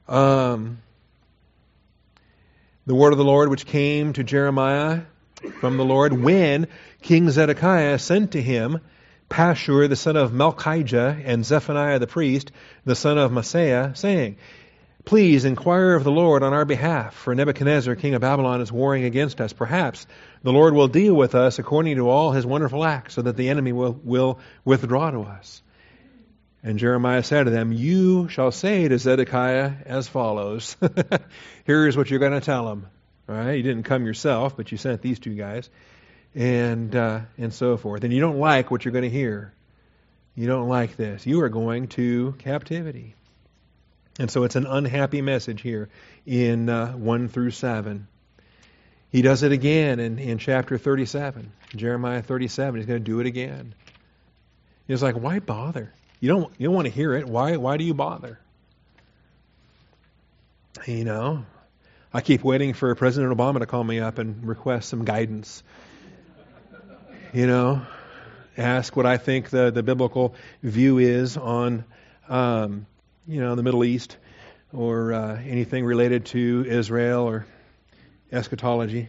[0.08, 0.78] Um,
[2.86, 5.02] the word of the Lord which came to Jeremiah
[5.60, 6.68] from the Lord when
[7.02, 8.80] King Zedekiah sent to him
[9.34, 12.52] Pashur the son of Malchijah and Zephaniah the priest,
[12.84, 14.36] the son of Maaseiah, saying,
[15.04, 19.02] Please inquire of the Lord on our behalf, for Nebuchadnezzar, king of Babylon, is warring
[19.02, 19.52] against us.
[19.52, 20.06] Perhaps
[20.44, 23.48] the Lord will deal with us according to all his wonderful acts, so that the
[23.48, 25.62] enemy will, will withdraw to us.
[26.62, 30.76] And Jeremiah said to them, You shall say to Zedekiah as follows.
[31.64, 32.86] Here's what you're going to tell him.
[33.28, 33.54] All right?
[33.54, 35.68] You didn't come yourself, but you sent these two guys.
[36.34, 38.02] And, uh, and so forth.
[38.02, 39.52] And you don't like what you're going to hear.
[40.34, 41.26] You don't like this.
[41.26, 43.14] You are going to captivity.
[44.18, 45.88] And so it's an unhappy message here
[46.26, 48.06] in uh, 1 through 7.
[49.10, 52.80] He does it again in, in chapter 37, Jeremiah 37.
[52.80, 53.74] He's going to do it again.
[54.88, 55.92] He's like, why bother?
[56.20, 57.26] You don't, you don't want to hear it.
[57.26, 58.40] Why, why do you bother?
[60.86, 61.44] You know,
[62.12, 65.62] I keep waiting for President Obama to call me up and request some guidance.
[67.34, 67.82] You know,
[68.56, 71.84] ask what I think the, the biblical view is on
[72.28, 72.86] um,
[73.26, 74.16] you know, the Middle East
[74.72, 77.44] or uh, anything related to Israel or
[78.30, 79.08] eschatology.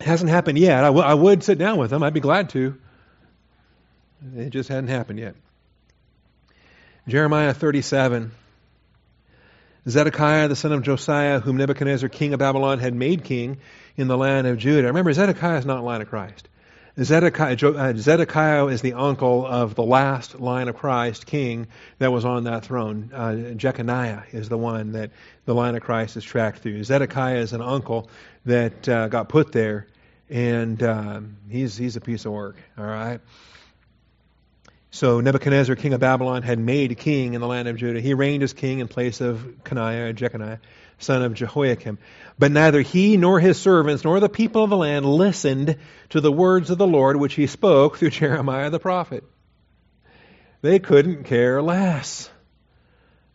[0.00, 0.84] It hasn't happened yet.
[0.84, 2.02] I, w- I would sit down with them.
[2.02, 2.76] I'd be glad to.
[4.36, 5.34] It just hadn't happened yet.
[7.08, 8.32] Jeremiah 37.
[9.88, 13.58] Zedekiah, the son of Josiah, whom Nebuchadnezzar, king of Babylon, had made king
[13.96, 14.88] in the land of Judah.
[14.88, 16.48] Remember, Zedekiah is not line of Christ.
[16.98, 21.66] Zedekiah, uh, Zedekiah is the uncle of the last line of Christ king
[21.98, 23.10] that was on that throne.
[23.12, 25.10] Uh, Jeconiah is the one that
[25.44, 26.82] the line of Christ is tracked through.
[26.84, 28.08] Zedekiah is an uncle
[28.46, 29.86] that uh, got put there,
[30.30, 32.56] and um, he's he's a piece of work.
[32.78, 33.20] All right.
[34.96, 38.00] So Nebuchadnezzar, king of Babylon, had made king in the land of Judah.
[38.00, 40.58] He reigned as king in place of Coniah, Jeconiah,
[40.96, 41.98] son of Jehoiakim.
[42.38, 45.76] But neither he nor his servants nor the people of the land listened
[46.10, 49.22] to the words of the Lord which he spoke through Jeremiah the prophet.
[50.62, 52.30] They couldn't care less.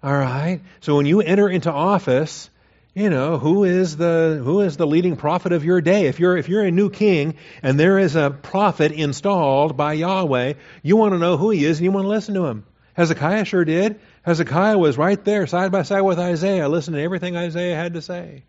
[0.01, 0.61] All right?
[0.79, 2.49] So when you enter into office,
[2.93, 6.07] you know who is the who is the leading prophet of your day?
[6.07, 10.53] If you're if you're a new king and there is a prophet installed by Yahweh
[10.83, 12.65] you want to know who he is and you want to listen to him.
[12.93, 14.01] Hezekiah sure did.
[14.23, 18.01] Hezekiah was right there side by side with Isaiah listening to everything Isaiah had to
[18.01, 18.43] say.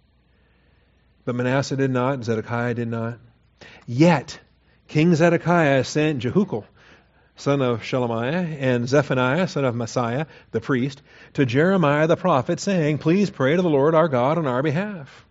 [1.24, 3.20] But Manasseh did not Zedekiah did not.
[3.86, 4.40] Yet
[4.88, 6.64] King Zedekiah sent Jehukal
[7.42, 11.02] son of Shelemiah, and Zephaniah, son of Maaseiah, the priest,
[11.34, 15.24] to Jeremiah the prophet, saying, Please pray to the Lord our God on our behalf.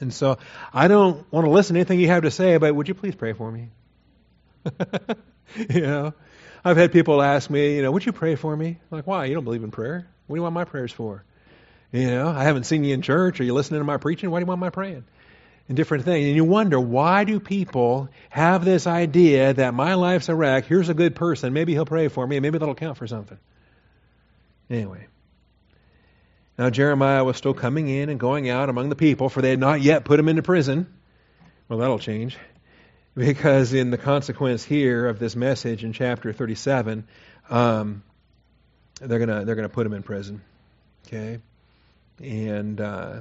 [0.00, 0.38] And so
[0.72, 3.14] I don't want to listen to anything you have to say, but would you please
[3.14, 3.68] pray for me?
[5.68, 6.14] you know,
[6.64, 8.68] I've had people ask me, you know, would you pray for me?
[8.68, 9.26] I'm like, why?
[9.26, 10.06] You don't believe in prayer?
[10.26, 11.22] What do you want my prayers for?
[11.92, 13.40] You know, I haven't seen you in church.
[13.40, 14.30] Are you listening to my preaching?
[14.30, 15.04] Why do you want my praying?
[15.70, 16.26] And different things.
[16.26, 20.88] And you wonder, why do people have this idea that my life's a wreck, here's
[20.88, 23.38] a good person, maybe he'll pray for me, and maybe that'll count for something.
[24.68, 25.06] Anyway.
[26.58, 29.60] Now Jeremiah was still coming in and going out among the people, for they had
[29.60, 30.92] not yet put him into prison.
[31.68, 32.36] Well, that'll change.
[33.14, 37.06] because in the consequence here of this message in chapter 37,
[37.48, 38.02] um,
[39.00, 40.42] they're gonna they're gonna put him in prison.
[41.06, 41.38] Okay,
[42.20, 43.20] and uh,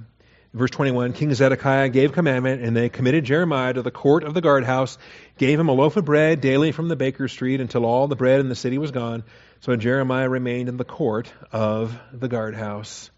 [0.53, 4.41] verse 21, King Zedekiah gave commandment, and they committed Jeremiah to the court of the
[4.41, 4.97] guardhouse,
[5.37, 8.39] gave him a loaf of bread daily from the baker's street until all the bread
[8.39, 9.23] in the city was gone.
[9.61, 13.11] So Jeremiah remained in the court of the guardhouse.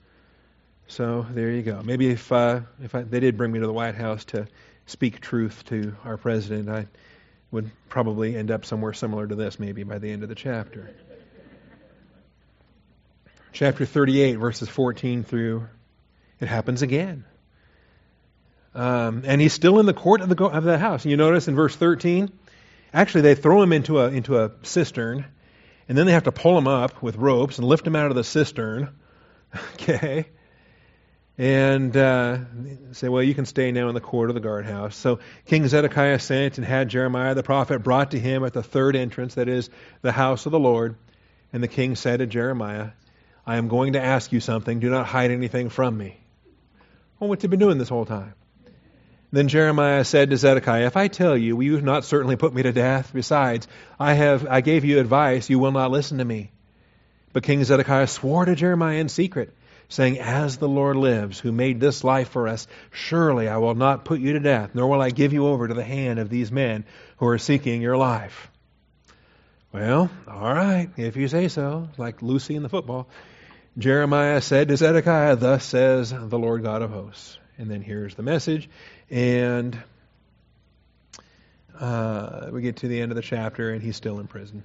[0.87, 1.81] So there you go.
[1.83, 4.47] Maybe if uh, if I, they did bring me to the White House to
[4.87, 6.87] speak truth to our president, I
[7.51, 10.93] would probably end up somewhere similar to this, maybe by the end of the chapter.
[13.53, 15.67] chapter 38, verses 14 through,
[16.41, 17.23] it happens again.
[18.73, 21.03] Um, and he's still in the court of the, of the house.
[21.03, 22.31] And you notice in verse 13,
[22.93, 25.25] actually, they throw him into a, into a cistern,
[25.87, 28.15] and then they have to pull him up with ropes and lift him out of
[28.15, 28.89] the cistern.
[29.73, 30.27] Okay?
[31.37, 32.37] and uh,
[32.91, 34.95] say, Well, you can stay now in the court of the guardhouse.
[34.95, 38.95] So King Zedekiah sent and had Jeremiah the prophet brought to him at the third
[38.95, 39.71] entrance, that is,
[40.03, 40.95] the house of the Lord.
[41.51, 42.91] And the king said to Jeremiah,
[43.45, 44.79] I am going to ask you something.
[44.79, 46.20] Do not hide anything from me.
[47.21, 48.33] Well, what have you been doing this whole time?
[49.31, 52.63] Then Jeremiah said to Zedekiah, If I tell you, will you not certainly put me
[52.63, 53.11] to death?
[53.13, 53.67] Besides,
[53.99, 56.49] I have I gave you advice, you will not listen to me.
[57.31, 59.53] But King Zedekiah swore to Jeremiah in secret
[59.87, 64.03] saying, As the Lord lives, who made this life for us, surely I will not
[64.03, 66.51] put you to death, nor will I give you over to the hand of these
[66.51, 66.85] men
[67.17, 68.49] who are seeking your life.
[69.71, 73.07] Well, all right, if you say so, like Lucy in the football.
[73.77, 77.37] Jeremiah said to Zedekiah, Thus says the Lord God of hosts.
[77.57, 78.69] And then here's the message.
[79.09, 79.81] And
[81.79, 84.63] uh, we get to the end of the chapter, and he's still in prison.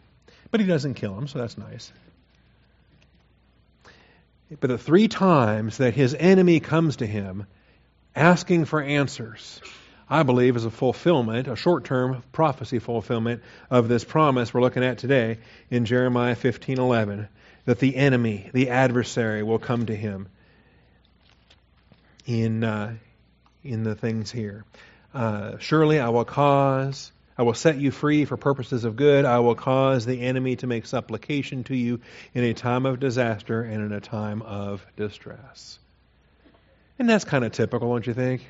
[0.50, 1.92] But he doesn't kill him, so that's nice.
[4.60, 7.46] But the three times that his enemy comes to him
[8.14, 9.60] asking for answers,
[10.08, 14.84] I believe is a fulfillment, a short term prophecy fulfillment of this promise we're looking
[14.84, 15.38] at today
[15.70, 17.28] in Jeremiah 15:11
[17.66, 20.28] that the enemy, the adversary, will come to him
[22.24, 22.96] in, uh,
[23.62, 24.64] in the things here.
[25.14, 29.26] Uh, Surely I will cause I will set you free for purposes of good.
[29.26, 32.00] I will cause the enemy to make supplication to you
[32.32, 35.78] in a time of disaster and in a time of distress.
[36.98, 38.46] And that's kind of typical, don't you think?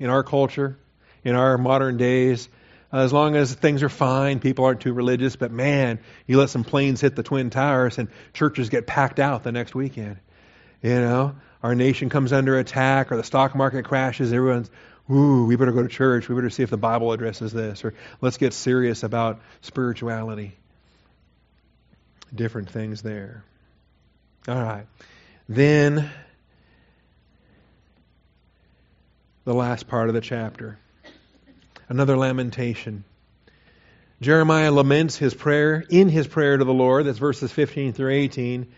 [0.00, 0.76] In our culture,
[1.22, 2.48] in our modern days,
[2.94, 6.48] Uh, as long as things are fine, people aren't too religious, but man, you let
[6.48, 10.18] some planes hit the Twin Towers and churches get packed out the next weekend.
[10.80, 14.70] You know, our nation comes under attack or the stock market crashes, everyone's
[15.10, 16.28] ooh, we better go to church.
[16.28, 17.84] We better see if the Bible addresses this.
[17.84, 20.56] Or let's get serious about spirituality.
[22.32, 23.44] Different things there.
[24.46, 24.86] All right.
[25.48, 26.10] Then,
[29.44, 30.78] the last part of the chapter.
[31.88, 33.04] Another lamentation.
[34.20, 37.06] Jeremiah laments his prayer in his prayer to the Lord.
[37.06, 38.72] That's verses 15 through 18.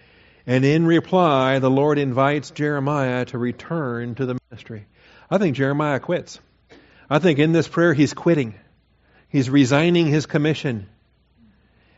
[0.47, 4.87] And in reply, the Lord invites Jeremiah to return to the ministry.
[5.31, 6.41] I think Jeremiah quits.
[7.11, 8.55] I think in this prayer he's quitting.
[9.29, 10.89] He's resigning his commission.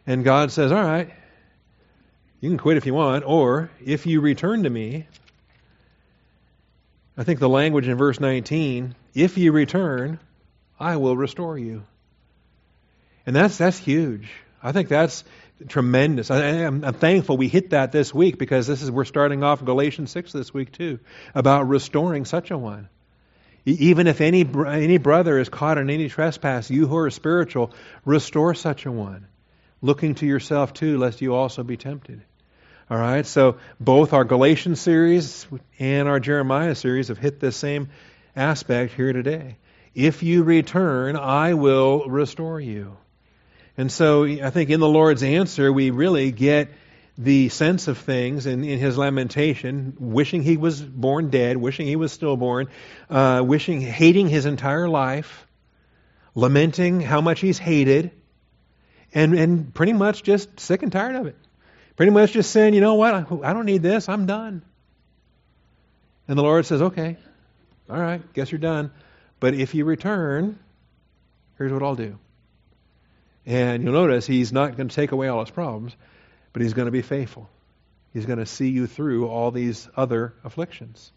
[0.06, 1.10] And God says, All right,
[2.40, 5.06] you can quit if you want, or if you return to me,
[7.16, 10.20] I think the language in verse 19, if you return,
[10.78, 11.84] I will restore you.
[13.26, 14.28] And that's that's huge.
[14.62, 15.24] I think that's
[15.68, 16.30] tremendous.
[16.30, 20.10] I, am thankful we hit that this week because this is we're starting off Galatians
[20.12, 21.00] 6 this week too
[21.34, 22.88] about restoring such a one.
[23.64, 27.72] Even if any, any brother is caught in any trespass, you who are spiritual,
[28.04, 29.26] restore such a one,
[29.82, 32.22] looking to yourself too, lest you also be tempted.
[32.88, 35.46] All right, so both our Galatians series
[35.78, 37.90] and our Jeremiah series have hit this same
[38.34, 39.58] aspect here today.
[39.98, 42.96] If you return, I will restore you.
[43.76, 46.68] And so I think in the Lord's answer, we really get
[47.18, 51.96] the sense of things in, in his lamentation, wishing he was born dead, wishing he
[51.96, 52.68] was stillborn,
[53.10, 55.48] uh, wishing, hating his entire life,
[56.36, 58.12] lamenting how much he's hated,
[59.12, 61.36] and, and pretty much just sick and tired of it.
[61.96, 64.62] Pretty much just saying, you know what, I, I don't need this, I'm done.
[66.28, 67.16] And the Lord says, okay,
[67.90, 68.92] all right, guess you're done.
[69.40, 70.58] But if you return,
[71.56, 72.18] here's what I'll do.
[73.46, 75.96] And you'll notice he's not going to take away all his problems
[76.58, 77.48] but He's going to be faithful.
[78.12, 81.12] He's going to see you through all these other afflictions.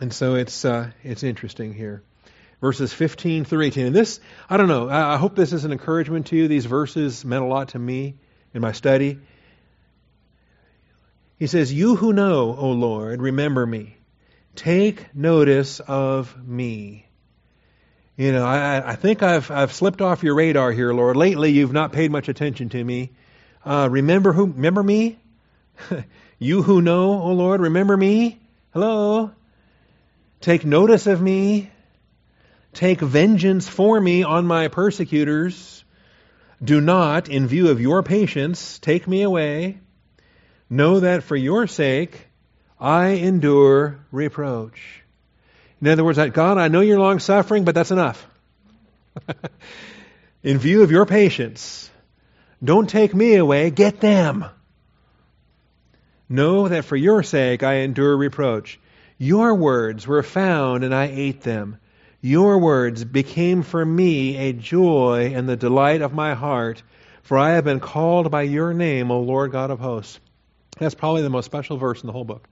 [0.00, 2.02] And so it's uh, it's interesting here.
[2.62, 3.86] Verses 15 through 18.
[3.86, 6.48] And this, I don't know, I hope this is an encouragement to you.
[6.48, 8.14] These verses meant a lot to me
[8.54, 9.18] in my study.
[11.38, 13.95] He says, You who know, O Lord, remember me.
[14.56, 17.06] Take notice of me.
[18.16, 21.16] You know, I, I think I've, I've slipped off your radar here, Lord.
[21.16, 23.12] Lately, you've not paid much attention to me.
[23.64, 24.46] Uh, remember who?
[24.46, 25.18] Remember me?
[26.38, 28.40] you who know, O Lord, remember me?
[28.72, 29.30] Hello?
[30.40, 31.70] Take notice of me.
[32.72, 35.84] Take vengeance for me on my persecutors.
[36.64, 39.80] Do not, in view of your patience, take me away.
[40.70, 42.25] Know that for your sake
[42.78, 45.02] I endure reproach.
[45.80, 48.26] In other words, God, I know you're long suffering, but that's enough.
[50.42, 51.90] in view of your patience,
[52.62, 54.44] don't take me away, get them.
[56.28, 58.80] Know that for your sake I endure reproach.
[59.18, 61.78] Your words were found and I ate them.
[62.20, 66.82] Your words became for me a joy and the delight of my heart,
[67.22, 70.18] for I have been called by your name, O Lord God of hosts.
[70.78, 72.48] That's probably the most special verse in the whole book.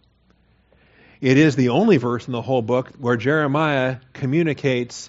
[1.24, 5.08] It is the only verse in the whole book where Jeremiah communicates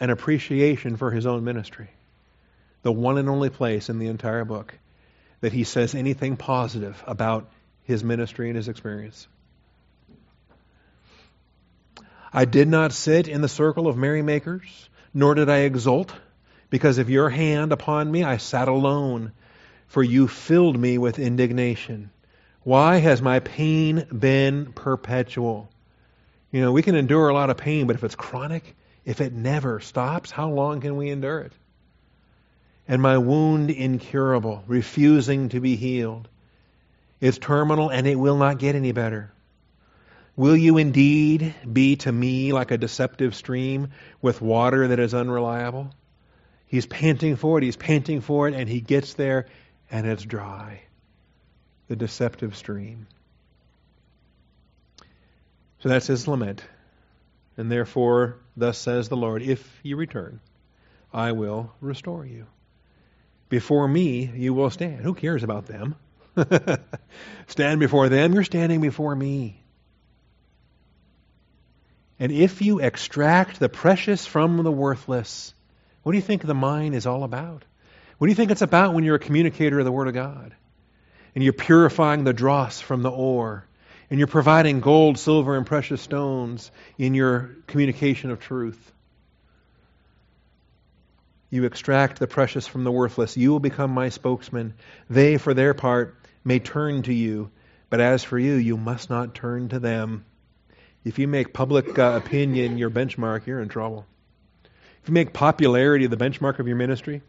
[0.00, 1.90] an appreciation for his own ministry.
[2.82, 4.76] The one and only place in the entire book
[5.42, 7.48] that he says anything positive about
[7.84, 9.28] his ministry and his experience.
[12.32, 16.12] I did not sit in the circle of merrymakers, nor did I exult.
[16.68, 19.30] Because of your hand upon me, I sat alone,
[19.86, 22.10] for you filled me with indignation.
[22.62, 25.70] Why has my pain been perpetual?
[26.50, 29.32] You know, we can endure a lot of pain, but if it's chronic, if it
[29.32, 31.52] never stops, how long can we endure it?
[32.86, 36.28] And my wound incurable, refusing to be healed.
[37.20, 39.32] It's terminal and it will not get any better.
[40.36, 43.88] Will you indeed be to me like a deceptive stream
[44.20, 45.90] with water that is unreliable?
[46.66, 49.46] He's panting for it, he's panting for it, and he gets there
[49.90, 50.82] and it's dry.
[51.90, 53.08] The deceptive stream.
[55.80, 56.62] So that's his lament.
[57.56, 60.38] And therefore, thus says the Lord, if you return,
[61.12, 62.46] I will restore you.
[63.48, 65.00] Before me, you will stand.
[65.00, 65.96] Who cares about them?
[67.48, 69.60] stand before them, you're standing before me.
[72.20, 75.54] And if you extract the precious from the worthless,
[76.04, 77.64] what do you think the mind is all about?
[78.18, 80.54] What do you think it's about when you're a communicator of the Word of God?
[81.34, 83.64] And you're purifying the dross from the ore.
[84.10, 88.92] And you're providing gold, silver, and precious stones in your communication of truth.
[91.50, 93.36] You extract the precious from the worthless.
[93.36, 94.74] You will become my spokesman.
[95.08, 97.50] They, for their part, may turn to you.
[97.88, 100.24] But as for you, you must not turn to them.
[101.04, 104.06] If you make public uh, opinion your benchmark, you're in trouble.
[105.02, 107.22] If you make popularity the benchmark of your ministry,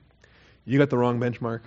[0.65, 1.61] you got the wrong benchmark.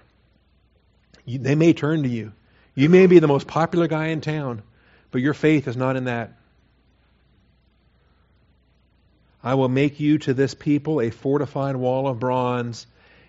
[1.24, 2.32] You, they may turn to you.
[2.74, 4.62] You may be the most popular guy in town,
[5.10, 6.32] but your faith is not in that.
[9.42, 12.86] I will make you to this people a fortified wall of bronze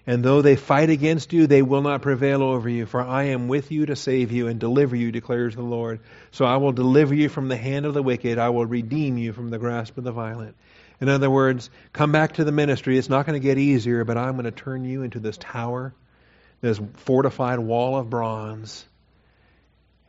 [0.08, 3.48] and though they fight against you, they will not prevail over you, for I am
[3.48, 6.00] with you to save you and deliver you, declares the Lord.
[6.32, 8.38] So I will deliver you from the hand of the wicked.
[8.38, 10.56] I will redeem you from the grasp of the violent.
[11.02, 13.00] In other words, come back to the ministry.
[13.00, 15.94] It's not going to get easier, but I'm going to turn you into this tower,
[16.66, 18.86] this fortified wall of bronze,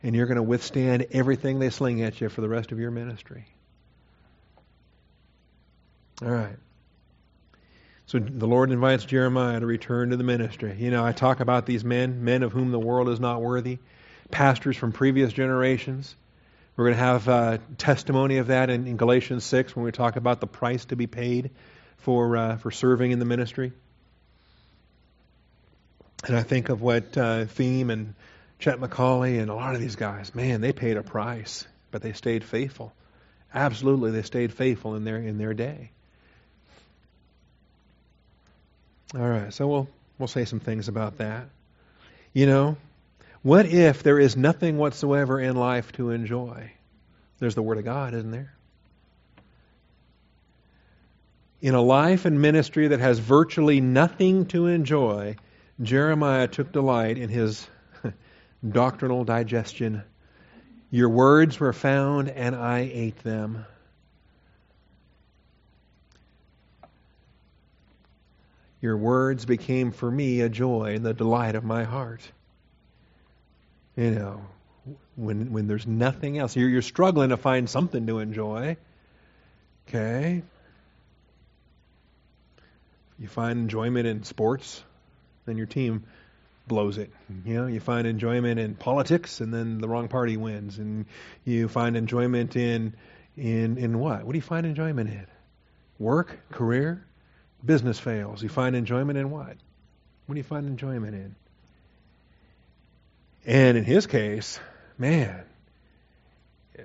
[0.01, 2.89] and you're going to withstand everything they sling at you for the rest of your
[2.89, 3.45] ministry.
[6.23, 6.55] All right.
[8.07, 10.75] So the Lord invites Jeremiah to return to the ministry.
[10.79, 13.77] You know, I talk about these men, men of whom the world is not worthy,
[14.31, 16.15] pastors from previous generations.
[16.75, 20.15] We're going to have uh, testimony of that in, in, Galatians 6 when we talk
[20.15, 21.51] about the price to be paid
[21.97, 23.73] for, uh, for serving in the ministry.
[26.27, 28.13] And I think of what uh, Thieme and
[28.59, 32.11] Chet McCauley and a lot of these guys, man, they paid a price, but they
[32.11, 32.93] stayed faithful.
[33.53, 35.91] Absolutely, they stayed faithful in their, in their day.
[39.15, 39.87] All right, so we'll
[40.19, 41.47] we'll say some things about that.
[42.33, 42.77] You know,
[43.41, 46.71] what if there is nothing whatsoever in life to enjoy?
[47.39, 48.53] There's the Word of God, isn't there?
[51.61, 55.37] In a life and ministry that has virtually nothing to enjoy,
[55.81, 57.67] Jeremiah took delight in his
[58.67, 60.03] doctrinal digestion.
[60.89, 63.65] Your words were found, and I ate them.
[68.81, 72.21] Your words became for me a joy and the delight of my heart.
[73.95, 74.41] You know,
[75.15, 78.77] when when there's nothing else, you're, you're struggling to find something to enjoy.
[79.87, 80.43] Okay.
[83.19, 84.83] You find enjoyment in sports,
[85.47, 86.03] then your team
[86.67, 87.11] blows it.
[87.45, 90.77] You know, you find enjoyment in politics, and then the wrong party wins.
[90.77, 91.05] And
[91.45, 92.93] you find enjoyment in
[93.35, 94.23] in in what?
[94.23, 95.25] What do you find enjoyment in?
[95.97, 97.05] Work, career,
[97.65, 98.43] business fails.
[98.43, 99.55] You find enjoyment in what?
[100.25, 101.35] What do you find enjoyment in?
[103.45, 104.59] And in his case,
[104.97, 105.43] man,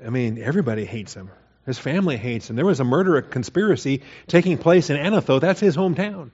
[0.07, 1.31] I mean, everybody hates him.
[1.67, 2.57] His family hates him.
[2.57, 5.41] There was a murder a conspiracy taking place in Anathoth.
[5.41, 6.31] That's his hometown.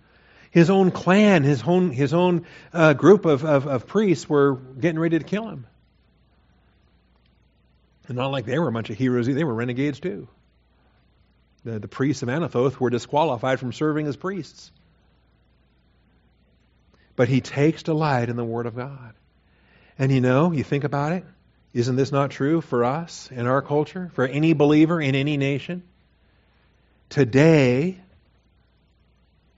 [0.50, 4.98] His own clan, his own, his own uh, group of, of, of priests were getting
[4.98, 5.66] ready to kill him.
[8.06, 10.28] And not like they were a bunch of heroes, they were renegades too.
[11.64, 14.70] The, the priests of Anathoth were disqualified from serving as priests.
[17.16, 19.12] But he takes delight in the Word of God.
[19.98, 21.24] And you know, you think about it,
[21.74, 25.82] isn't this not true for us in our culture, for any believer in any nation?
[27.10, 27.98] Today,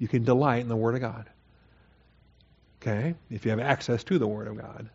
[0.01, 1.27] you can delight in the Word of God.
[2.83, 3.15] Okay?
[3.31, 4.89] If you have access to the Word of God.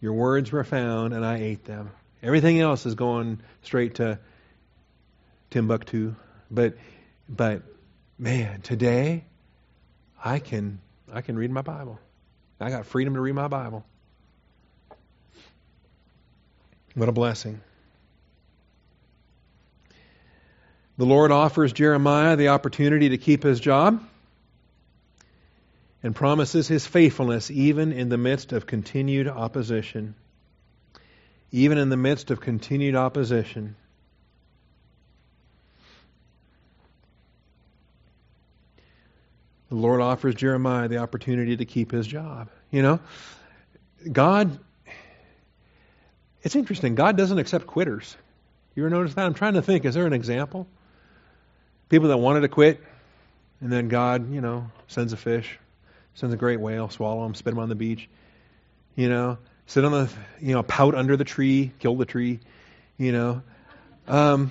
[0.00, 1.90] Your words were found, and I ate them.
[2.22, 4.20] Everything else is going straight to
[5.50, 6.14] Timbuktu.
[6.50, 6.78] But,
[7.28, 7.62] but
[8.16, 9.24] man, today
[10.22, 10.80] I can
[11.12, 11.98] I can read my Bible.
[12.60, 13.84] I got freedom to read my Bible.
[16.94, 17.60] What a blessing.
[20.98, 24.02] The Lord offers Jeremiah the opportunity to keep his job
[26.02, 30.16] and promises his faithfulness even in the midst of continued opposition.
[31.52, 33.76] Even in the midst of continued opposition.
[39.68, 42.48] The Lord offers Jeremiah the opportunity to keep his job.
[42.72, 43.00] You know,
[44.10, 44.58] God,
[46.42, 46.96] it's interesting.
[46.96, 48.16] God doesn't accept quitters.
[48.74, 49.26] You ever notice that?
[49.26, 49.84] I'm trying to think.
[49.84, 50.66] Is there an example?
[51.88, 52.82] People that wanted to quit,
[53.60, 55.58] and then God, you know, sends a fish,
[56.14, 58.08] sends a great whale, swallow them, spit them on the beach.
[58.94, 60.10] You know, sit on the,
[60.40, 62.40] you know, pout under the tree, kill the tree.
[62.98, 63.42] You know,
[64.06, 64.50] um,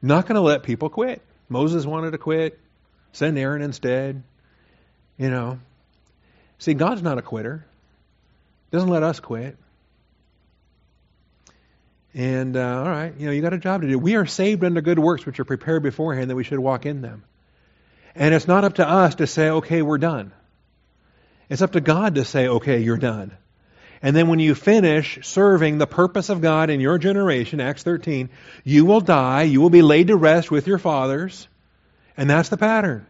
[0.00, 1.20] not going to let people quit.
[1.48, 2.58] Moses wanted to quit.
[3.12, 4.22] Send Aaron instead.
[5.16, 5.58] You know.
[6.58, 7.64] See, God's not a quitter.
[8.70, 9.56] Doesn't let us quit.
[12.18, 13.96] And uh, all right, you know, you got a job to do.
[13.96, 17.00] We are saved under good works which are prepared beforehand that we should walk in
[17.00, 17.22] them.
[18.16, 20.32] And it's not up to us to say, okay, we're done.
[21.48, 23.36] It's up to God to say, okay, you're done.
[24.02, 28.30] And then when you finish serving the purpose of God in your generation, Acts 13,
[28.64, 31.46] you will die, you will be laid to rest with your fathers,
[32.16, 33.06] and that's the pattern.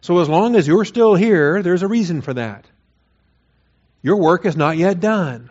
[0.00, 2.64] So as long as you're still here, there's a reason for that.
[4.02, 5.50] Your work is not yet done.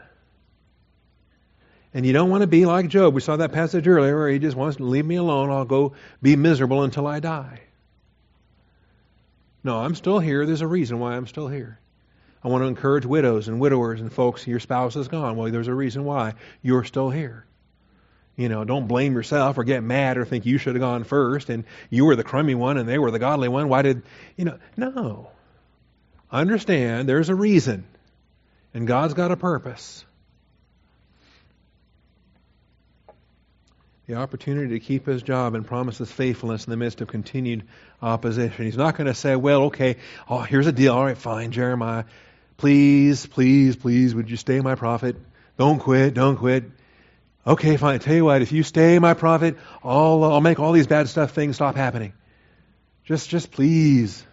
[1.93, 3.13] And you don't want to be like Job.
[3.13, 5.51] We saw that passage earlier where he just wants to leave me alone.
[5.51, 7.61] I'll go be miserable until I die.
[9.63, 10.45] No, I'm still here.
[10.45, 11.79] There's a reason why I'm still here.
[12.43, 15.37] I want to encourage widows and widowers and folks, your spouse is gone.
[15.37, 17.45] Well, there's a reason why you're still here.
[18.35, 21.49] You know, don't blame yourself or get mad or think you should have gone first
[21.49, 23.69] and you were the crummy one and they were the godly one.
[23.69, 24.01] Why did,
[24.35, 25.29] you know, no.
[26.31, 27.85] Understand there's a reason
[28.73, 30.03] and God's got a purpose.
[34.05, 37.63] The opportunity to keep his job and promises faithfulness in the midst of continued
[38.01, 38.65] opposition.
[38.65, 39.95] He's not going to say, well, okay,
[40.29, 40.93] oh, here's a deal.
[40.93, 42.03] All right, fine, Jeremiah.
[42.57, 45.15] Please, please, please, would you stay my prophet?
[45.57, 46.65] Don't quit, don't quit.
[47.47, 47.95] Okay, fine.
[47.95, 50.87] I tell you what, if you stay my prophet, I'll, uh, I'll make all these
[50.87, 52.13] bad stuff things stop happening.
[53.05, 54.25] Just, just please.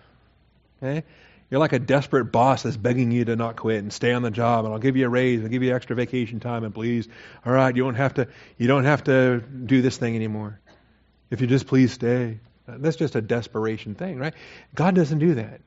[0.83, 1.05] Okay?
[1.51, 4.31] You're like a desperate boss that's begging you to not quit and stay on the
[4.31, 7.09] job, and I'll give you a raise, I'll give you extra vacation time, and please,
[7.45, 10.61] all right, you don't have to, you don't have to do this thing anymore.
[11.31, 12.39] If you just please stay.
[12.67, 14.35] That's just a desperation thing, right?
[14.77, 15.61] God doesn't do that.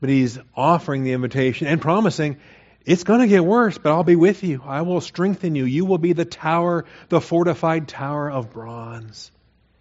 [0.00, 2.38] But He's offering the invitation and promising,
[2.84, 4.62] it's going to get worse, but I'll be with you.
[4.64, 5.64] I will strengthen you.
[5.64, 9.30] You will be the tower, the fortified tower of bronze.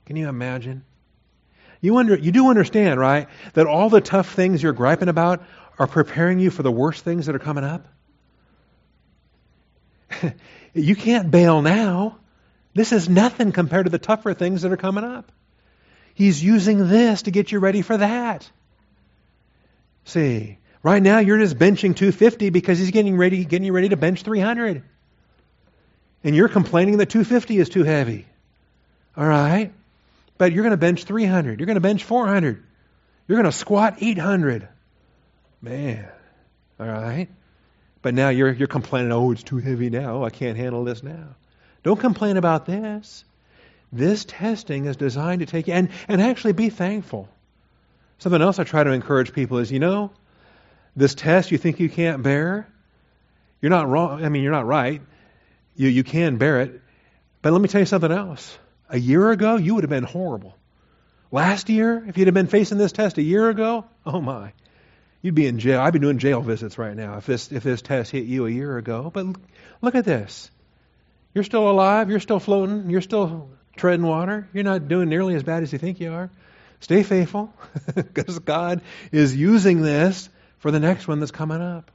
[0.05, 0.83] Can you imagine?
[1.81, 5.43] You, under, you do understand, right, that all the tough things you're griping about
[5.77, 7.87] are preparing you for the worst things that are coming up?
[10.73, 12.17] you can't bail now.
[12.73, 15.31] This is nothing compared to the tougher things that are coming up.
[16.13, 18.49] He's using this to get you ready for that.
[20.03, 23.97] See, Right now, you're just benching 250 because he's getting ready, getting you ready to
[23.97, 24.83] bench 300.
[26.23, 28.25] And you're complaining that 250 is too heavy.
[29.17, 29.73] All right?
[30.39, 31.59] But you're going to bench 300.
[31.59, 32.63] You're going to bench 400.
[33.27, 34.67] You're going to squat 800.
[35.61, 36.07] Man.
[36.79, 37.27] All right?
[38.01, 40.23] But now you're, you're complaining, oh, it's too heavy now.
[40.23, 41.35] I can't handle this now.
[41.83, 43.25] Don't complain about this.
[43.91, 47.27] This testing is designed to take you, and, and actually be thankful.
[48.19, 50.11] Something else I try to encourage people is, you know,
[50.95, 52.67] this test you think you can't bear,
[53.61, 54.23] you're not wrong.
[54.23, 55.01] I mean, you're not right.
[55.75, 56.81] You, you can bear it.
[57.41, 58.57] But let me tell you something else.
[58.89, 60.55] A year ago, you would have been horrible.
[61.31, 64.53] Last year, if you'd have been facing this test a year ago, oh my,
[65.21, 65.79] you'd be in jail.
[65.79, 68.49] I'd be doing jail visits right now if this if this test hit you a
[68.49, 69.11] year ago.
[69.13, 69.27] But
[69.81, 70.49] look at this.
[71.35, 72.09] You're still alive.
[72.09, 72.89] You're still floating.
[72.89, 74.47] You're still treading water.
[74.53, 76.31] You're not doing nearly as bad as you think you are.
[76.79, 77.53] Stay faithful
[77.95, 78.81] because God
[79.11, 81.91] is using this for the next one that's coming up.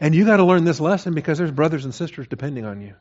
[0.00, 2.94] And you got to learn this lesson because there's brothers and sisters depending on you.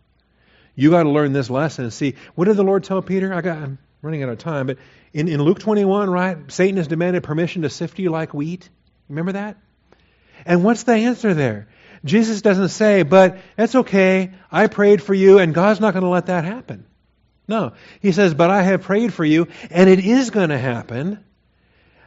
[0.80, 3.34] You got to learn this lesson and see what did the Lord tell Peter?
[3.34, 4.78] I got I'm running out of time, but
[5.12, 6.38] in, in Luke 21, right?
[6.50, 8.70] Satan has demanded permission to sift you like wheat.
[9.10, 9.58] Remember that?
[10.46, 11.68] And what's the answer there?
[12.06, 14.32] Jesus doesn't say, but it's okay.
[14.50, 16.86] I prayed for you, and God's not going to let that happen.
[17.46, 17.74] No.
[18.00, 21.22] He says, but I have prayed for you, and it is going to happen.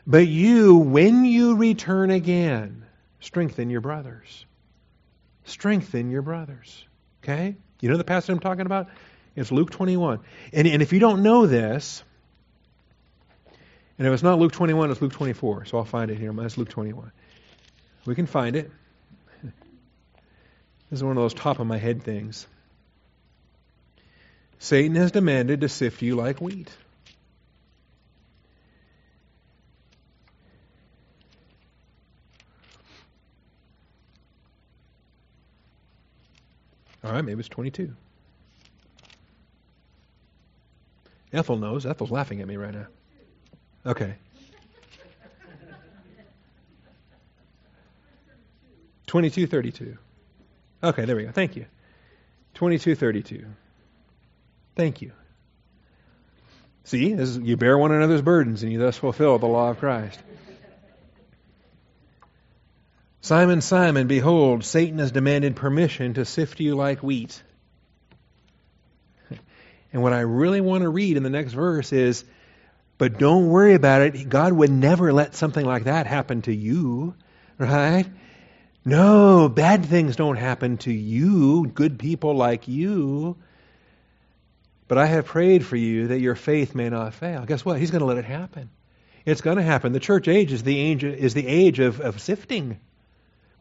[0.07, 2.87] But you, when you return again,
[3.20, 4.47] strengthen your brothers.
[5.45, 6.87] Strengthen your brothers.
[7.23, 7.57] Okay?
[7.83, 8.89] You know the passage I'm talking about?
[9.35, 10.20] It's Luke 21.
[10.53, 12.05] And, and if you don't know this,
[13.99, 15.64] and if it's not Luke 21, it's Luke 24.
[15.64, 16.33] So I'll find it here.
[16.43, 17.11] It's Luke 21.
[18.07, 18.70] We can find it.
[19.43, 22.47] This is one of those top of my head things.
[24.61, 26.70] Satan has demanded to sift you like wheat.
[37.05, 37.94] All right, maybe it's 22.
[41.32, 41.86] Ethel knows.
[41.86, 42.86] Ethel's laughing at me right now.
[43.86, 44.14] Okay.
[49.07, 49.98] 2232.
[50.82, 51.32] Okay, there we go.
[51.32, 51.66] Thank you.
[52.55, 53.44] 2232.
[54.74, 55.12] Thank you.
[56.84, 60.18] See, is, you bear one another's burdens and you thus fulfill the law of Christ.
[63.23, 67.41] Simon, Simon, behold, Satan has demanded permission to sift you like wheat.
[69.93, 72.25] And what I really want to read in the next verse is,
[72.99, 74.29] but don't worry about it.
[74.29, 77.14] God would never let something like that happen to you,
[77.59, 78.07] right?
[78.85, 83.37] No, bad things don't happen to you, good people like you.
[84.89, 87.45] But I have prayed for you that your faith may not fail.
[87.45, 87.79] Guess what?
[87.79, 88.68] He's going to let it happen.
[89.25, 89.93] It's going to happen.
[89.93, 92.81] The church age is the age, is the age of, of sifting.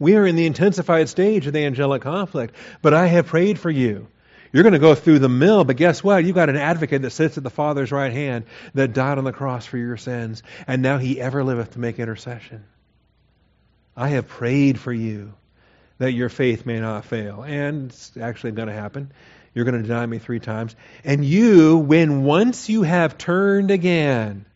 [0.01, 2.55] We are in the intensified stage of the angelic conflict.
[2.81, 4.07] But I have prayed for you.
[4.51, 6.25] You're going to go through the mill, but guess what?
[6.25, 9.31] You've got an advocate that sits at the Father's right hand that died on the
[9.31, 12.65] cross for your sins, and now he ever liveth to make intercession.
[13.95, 15.33] I have prayed for you
[15.99, 17.43] that your faith may not fail.
[17.43, 19.11] And it's actually going to happen.
[19.53, 20.75] You're going to deny me three times.
[21.03, 24.47] And you, when once you have turned again,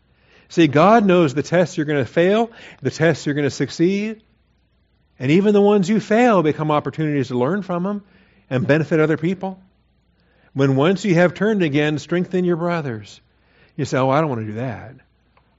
[0.50, 2.50] see, God knows the tests you're going to fail,
[2.82, 4.24] the tests you're going to succeed,
[5.20, 8.04] and even the ones you fail become opportunities to learn from them
[8.50, 9.60] and benefit other people.
[10.54, 13.20] When once you have turned again, strengthen your brothers.
[13.76, 14.96] You say, Oh, I don't want to do that.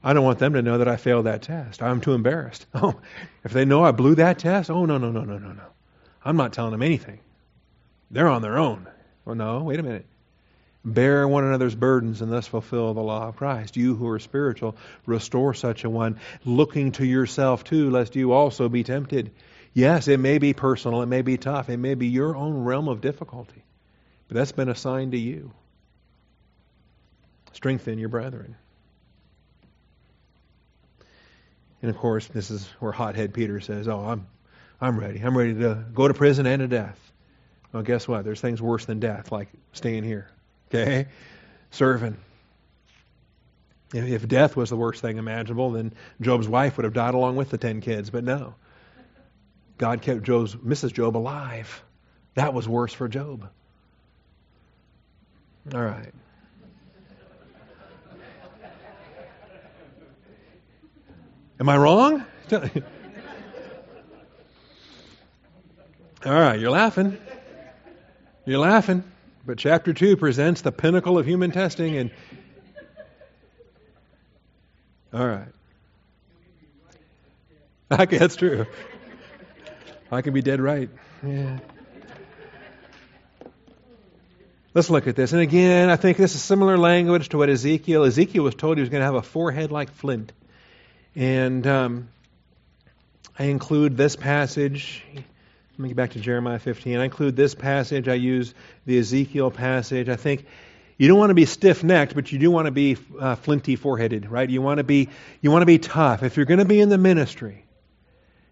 [0.03, 1.81] I don't want them to know that I failed that test.
[1.81, 2.65] I'm too embarrassed.
[2.75, 2.95] Oh,
[3.43, 5.63] if they know I blew that test, oh, no, no, no, no, no, no.
[6.23, 7.19] I'm not telling them anything.
[8.11, 8.87] They're on their own.
[9.25, 10.05] Well, no, wait a minute.
[10.85, 13.75] Bear one another's burdens and thus fulfill the law of Christ.
[13.75, 18.69] You who are spiritual, restore such a one, looking to yourself too, lest you also
[18.69, 19.31] be tempted.
[19.73, 22.87] Yes, it may be personal, it may be tough, it may be your own realm
[22.87, 23.63] of difficulty.
[24.27, 25.51] But that's been assigned to you.
[27.53, 28.55] Strengthen your brethren.
[31.81, 34.27] And of course, this is where hothead Peter says, Oh, I'm,
[34.81, 35.19] I'm ready.
[35.19, 36.99] I'm ready to go to prison and to death.
[37.71, 38.23] Well, guess what?
[38.23, 40.29] There's things worse than death, like staying here.
[40.67, 41.07] Okay?
[41.71, 42.17] Serving.
[43.93, 47.49] If death was the worst thing imaginable, then Job's wife would have died along with
[47.49, 48.09] the ten kids.
[48.09, 48.55] But no.
[49.77, 50.91] God kept Job's, Mrs.
[50.93, 51.83] Job alive.
[52.33, 53.49] That was worse for Job.
[55.73, 56.13] All right.
[61.59, 62.23] Am I wrong?
[66.25, 67.17] All right, you're laughing.
[68.45, 69.03] You're laughing.
[69.47, 72.11] But chapter 2 presents the pinnacle of human testing and
[75.13, 75.47] All right.
[77.87, 78.65] That's true.
[80.11, 80.89] I can be dead right.
[81.25, 81.59] Yeah.
[84.73, 85.31] Let's look at this.
[85.31, 88.03] And again, I think this is similar language to what Ezekiel.
[88.03, 90.33] Ezekiel was told he was going to have a forehead like flint.
[91.15, 92.09] And um,
[93.39, 95.05] I include this passage.
[95.77, 96.97] Let me get back to Jeremiah 15.
[96.97, 98.07] I include this passage.
[98.07, 98.55] I use
[98.87, 100.09] the Ezekiel passage.
[100.09, 100.47] I think
[100.97, 104.31] you don't want to be stiff-necked, but you do want to be uh, flinty foreheaded,
[104.31, 104.49] right?
[104.49, 105.09] You want to be
[105.39, 106.23] you want to be tough.
[106.23, 107.63] If you're going to be in the ministry,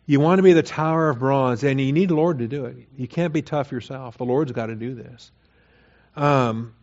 [0.05, 2.65] you want to be the tower of bronze, and you need the Lord to do
[2.65, 2.77] it.
[2.95, 4.19] You can't be tough yourself.
[4.19, 5.31] The Lord's got to do this.
[6.15, 6.75] Um,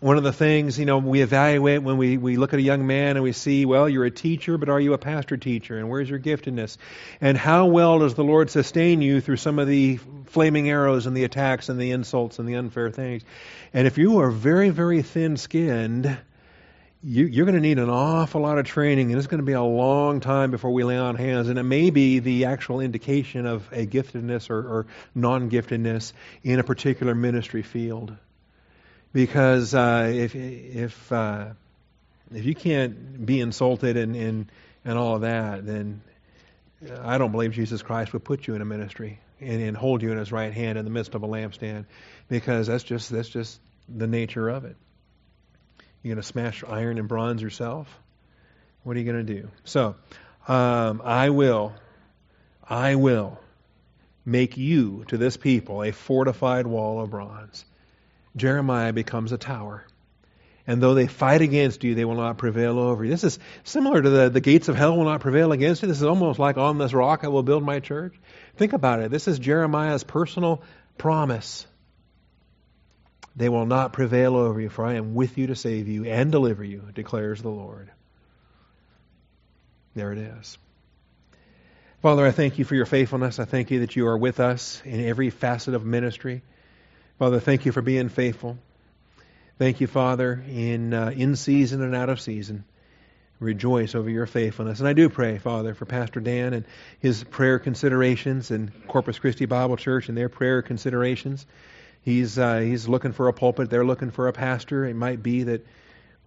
[0.00, 2.86] one of the things, you know, we evaluate when we, we look at a young
[2.86, 5.78] man and we see, well, you're a teacher, but are you a pastor teacher?
[5.78, 6.78] And where's your giftedness?
[7.20, 11.14] And how well does the Lord sustain you through some of the flaming arrows and
[11.14, 13.24] the attacks and the insults and the unfair things?
[13.74, 16.18] And if you are very, very thin skinned,
[17.02, 19.52] you, are going to need an awful lot of training, and it's going to be
[19.52, 21.48] a long time before we lay on hands.
[21.50, 26.58] And it may be the actual indication of a giftedness or, or non giftedness in
[26.58, 28.16] a particular ministry field
[29.12, 31.48] because uh, if if uh,
[32.32, 34.52] if you can't be insulted and, and
[34.84, 36.02] and all of that, then
[37.02, 40.12] I don't believe Jesus Christ would put you in a ministry and, and hold you
[40.12, 41.86] in His right hand in the midst of a lampstand,
[42.28, 44.76] because that's just that's just the nature of it.
[46.02, 47.86] You're going to smash iron and bronze yourself.
[48.82, 49.48] What are you going to do?
[49.64, 49.96] So,
[50.48, 51.74] um, I will,
[52.66, 53.38] I will
[54.24, 57.66] make you to this people a fortified wall of bronze.
[58.36, 59.84] Jeremiah becomes a tower.
[60.66, 63.10] And though they fight against you, they will not prevail over you.
[63.10, 65.88] This is similar to the, the gates of hell will not prevail against you.
[65.88, 68.14] This is almost like on this rock I will build my church.
[68.56, 69.10] Think about it.
[69.10, 70.62] This is Jeremiah's personal
[70.96, 71.66] promise.
[73.34, 76.30] They will not prevail over you, for I am with you to save you and
[76.30, 77.90] deliver you, declares the Lord.
[79.94, 80.58] There it is.
[82.02, 83.38] Father, I thank you for your faithfulness.
[83.38, 86.42] I thank you that you are with us in every facet of ministry.
[87.20, 88.56] Father, thank you for being faithful.
[89.58, 92.64] Thank you, Father, in uh, in season and out of season.
[93.40, 94.78] Rejoice over your faithfulness.
[94.78, 96.64] And I do pray, Father, for Pastor Dan and
[96.98, 101.44] his prayer considerations and Corpus Christi Bible Church and their prayer considerations.
[102.00, 103.68] He's uh, he's looking for a pulpit.
[103.68, 104.86] They're looking for a pastor.
[104.86, 105.66] It might be that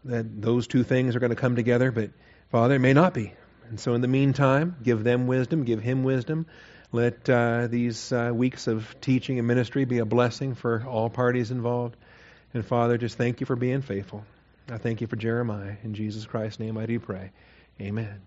[0.06, 2.12] that those two things are going to come together, but
[2.52, 3.34] Father, it may not be.
[3.68, 6.46] And so, in the meantime, give them wisdom, give him wisdom.
[6.94, 11.50] Let uh, these uh, weeks of teaching and ministry be a blessing for all parties
[11.50, 11.98] involved.
[12.54, 14.24] And Father, just thank you for being faithful.
[14.70, 15.76] I thank you for Jeremiah.
[15.84, 17.32] In Jesus Christ's name I do pray.
[17.82, 18.22] Amen.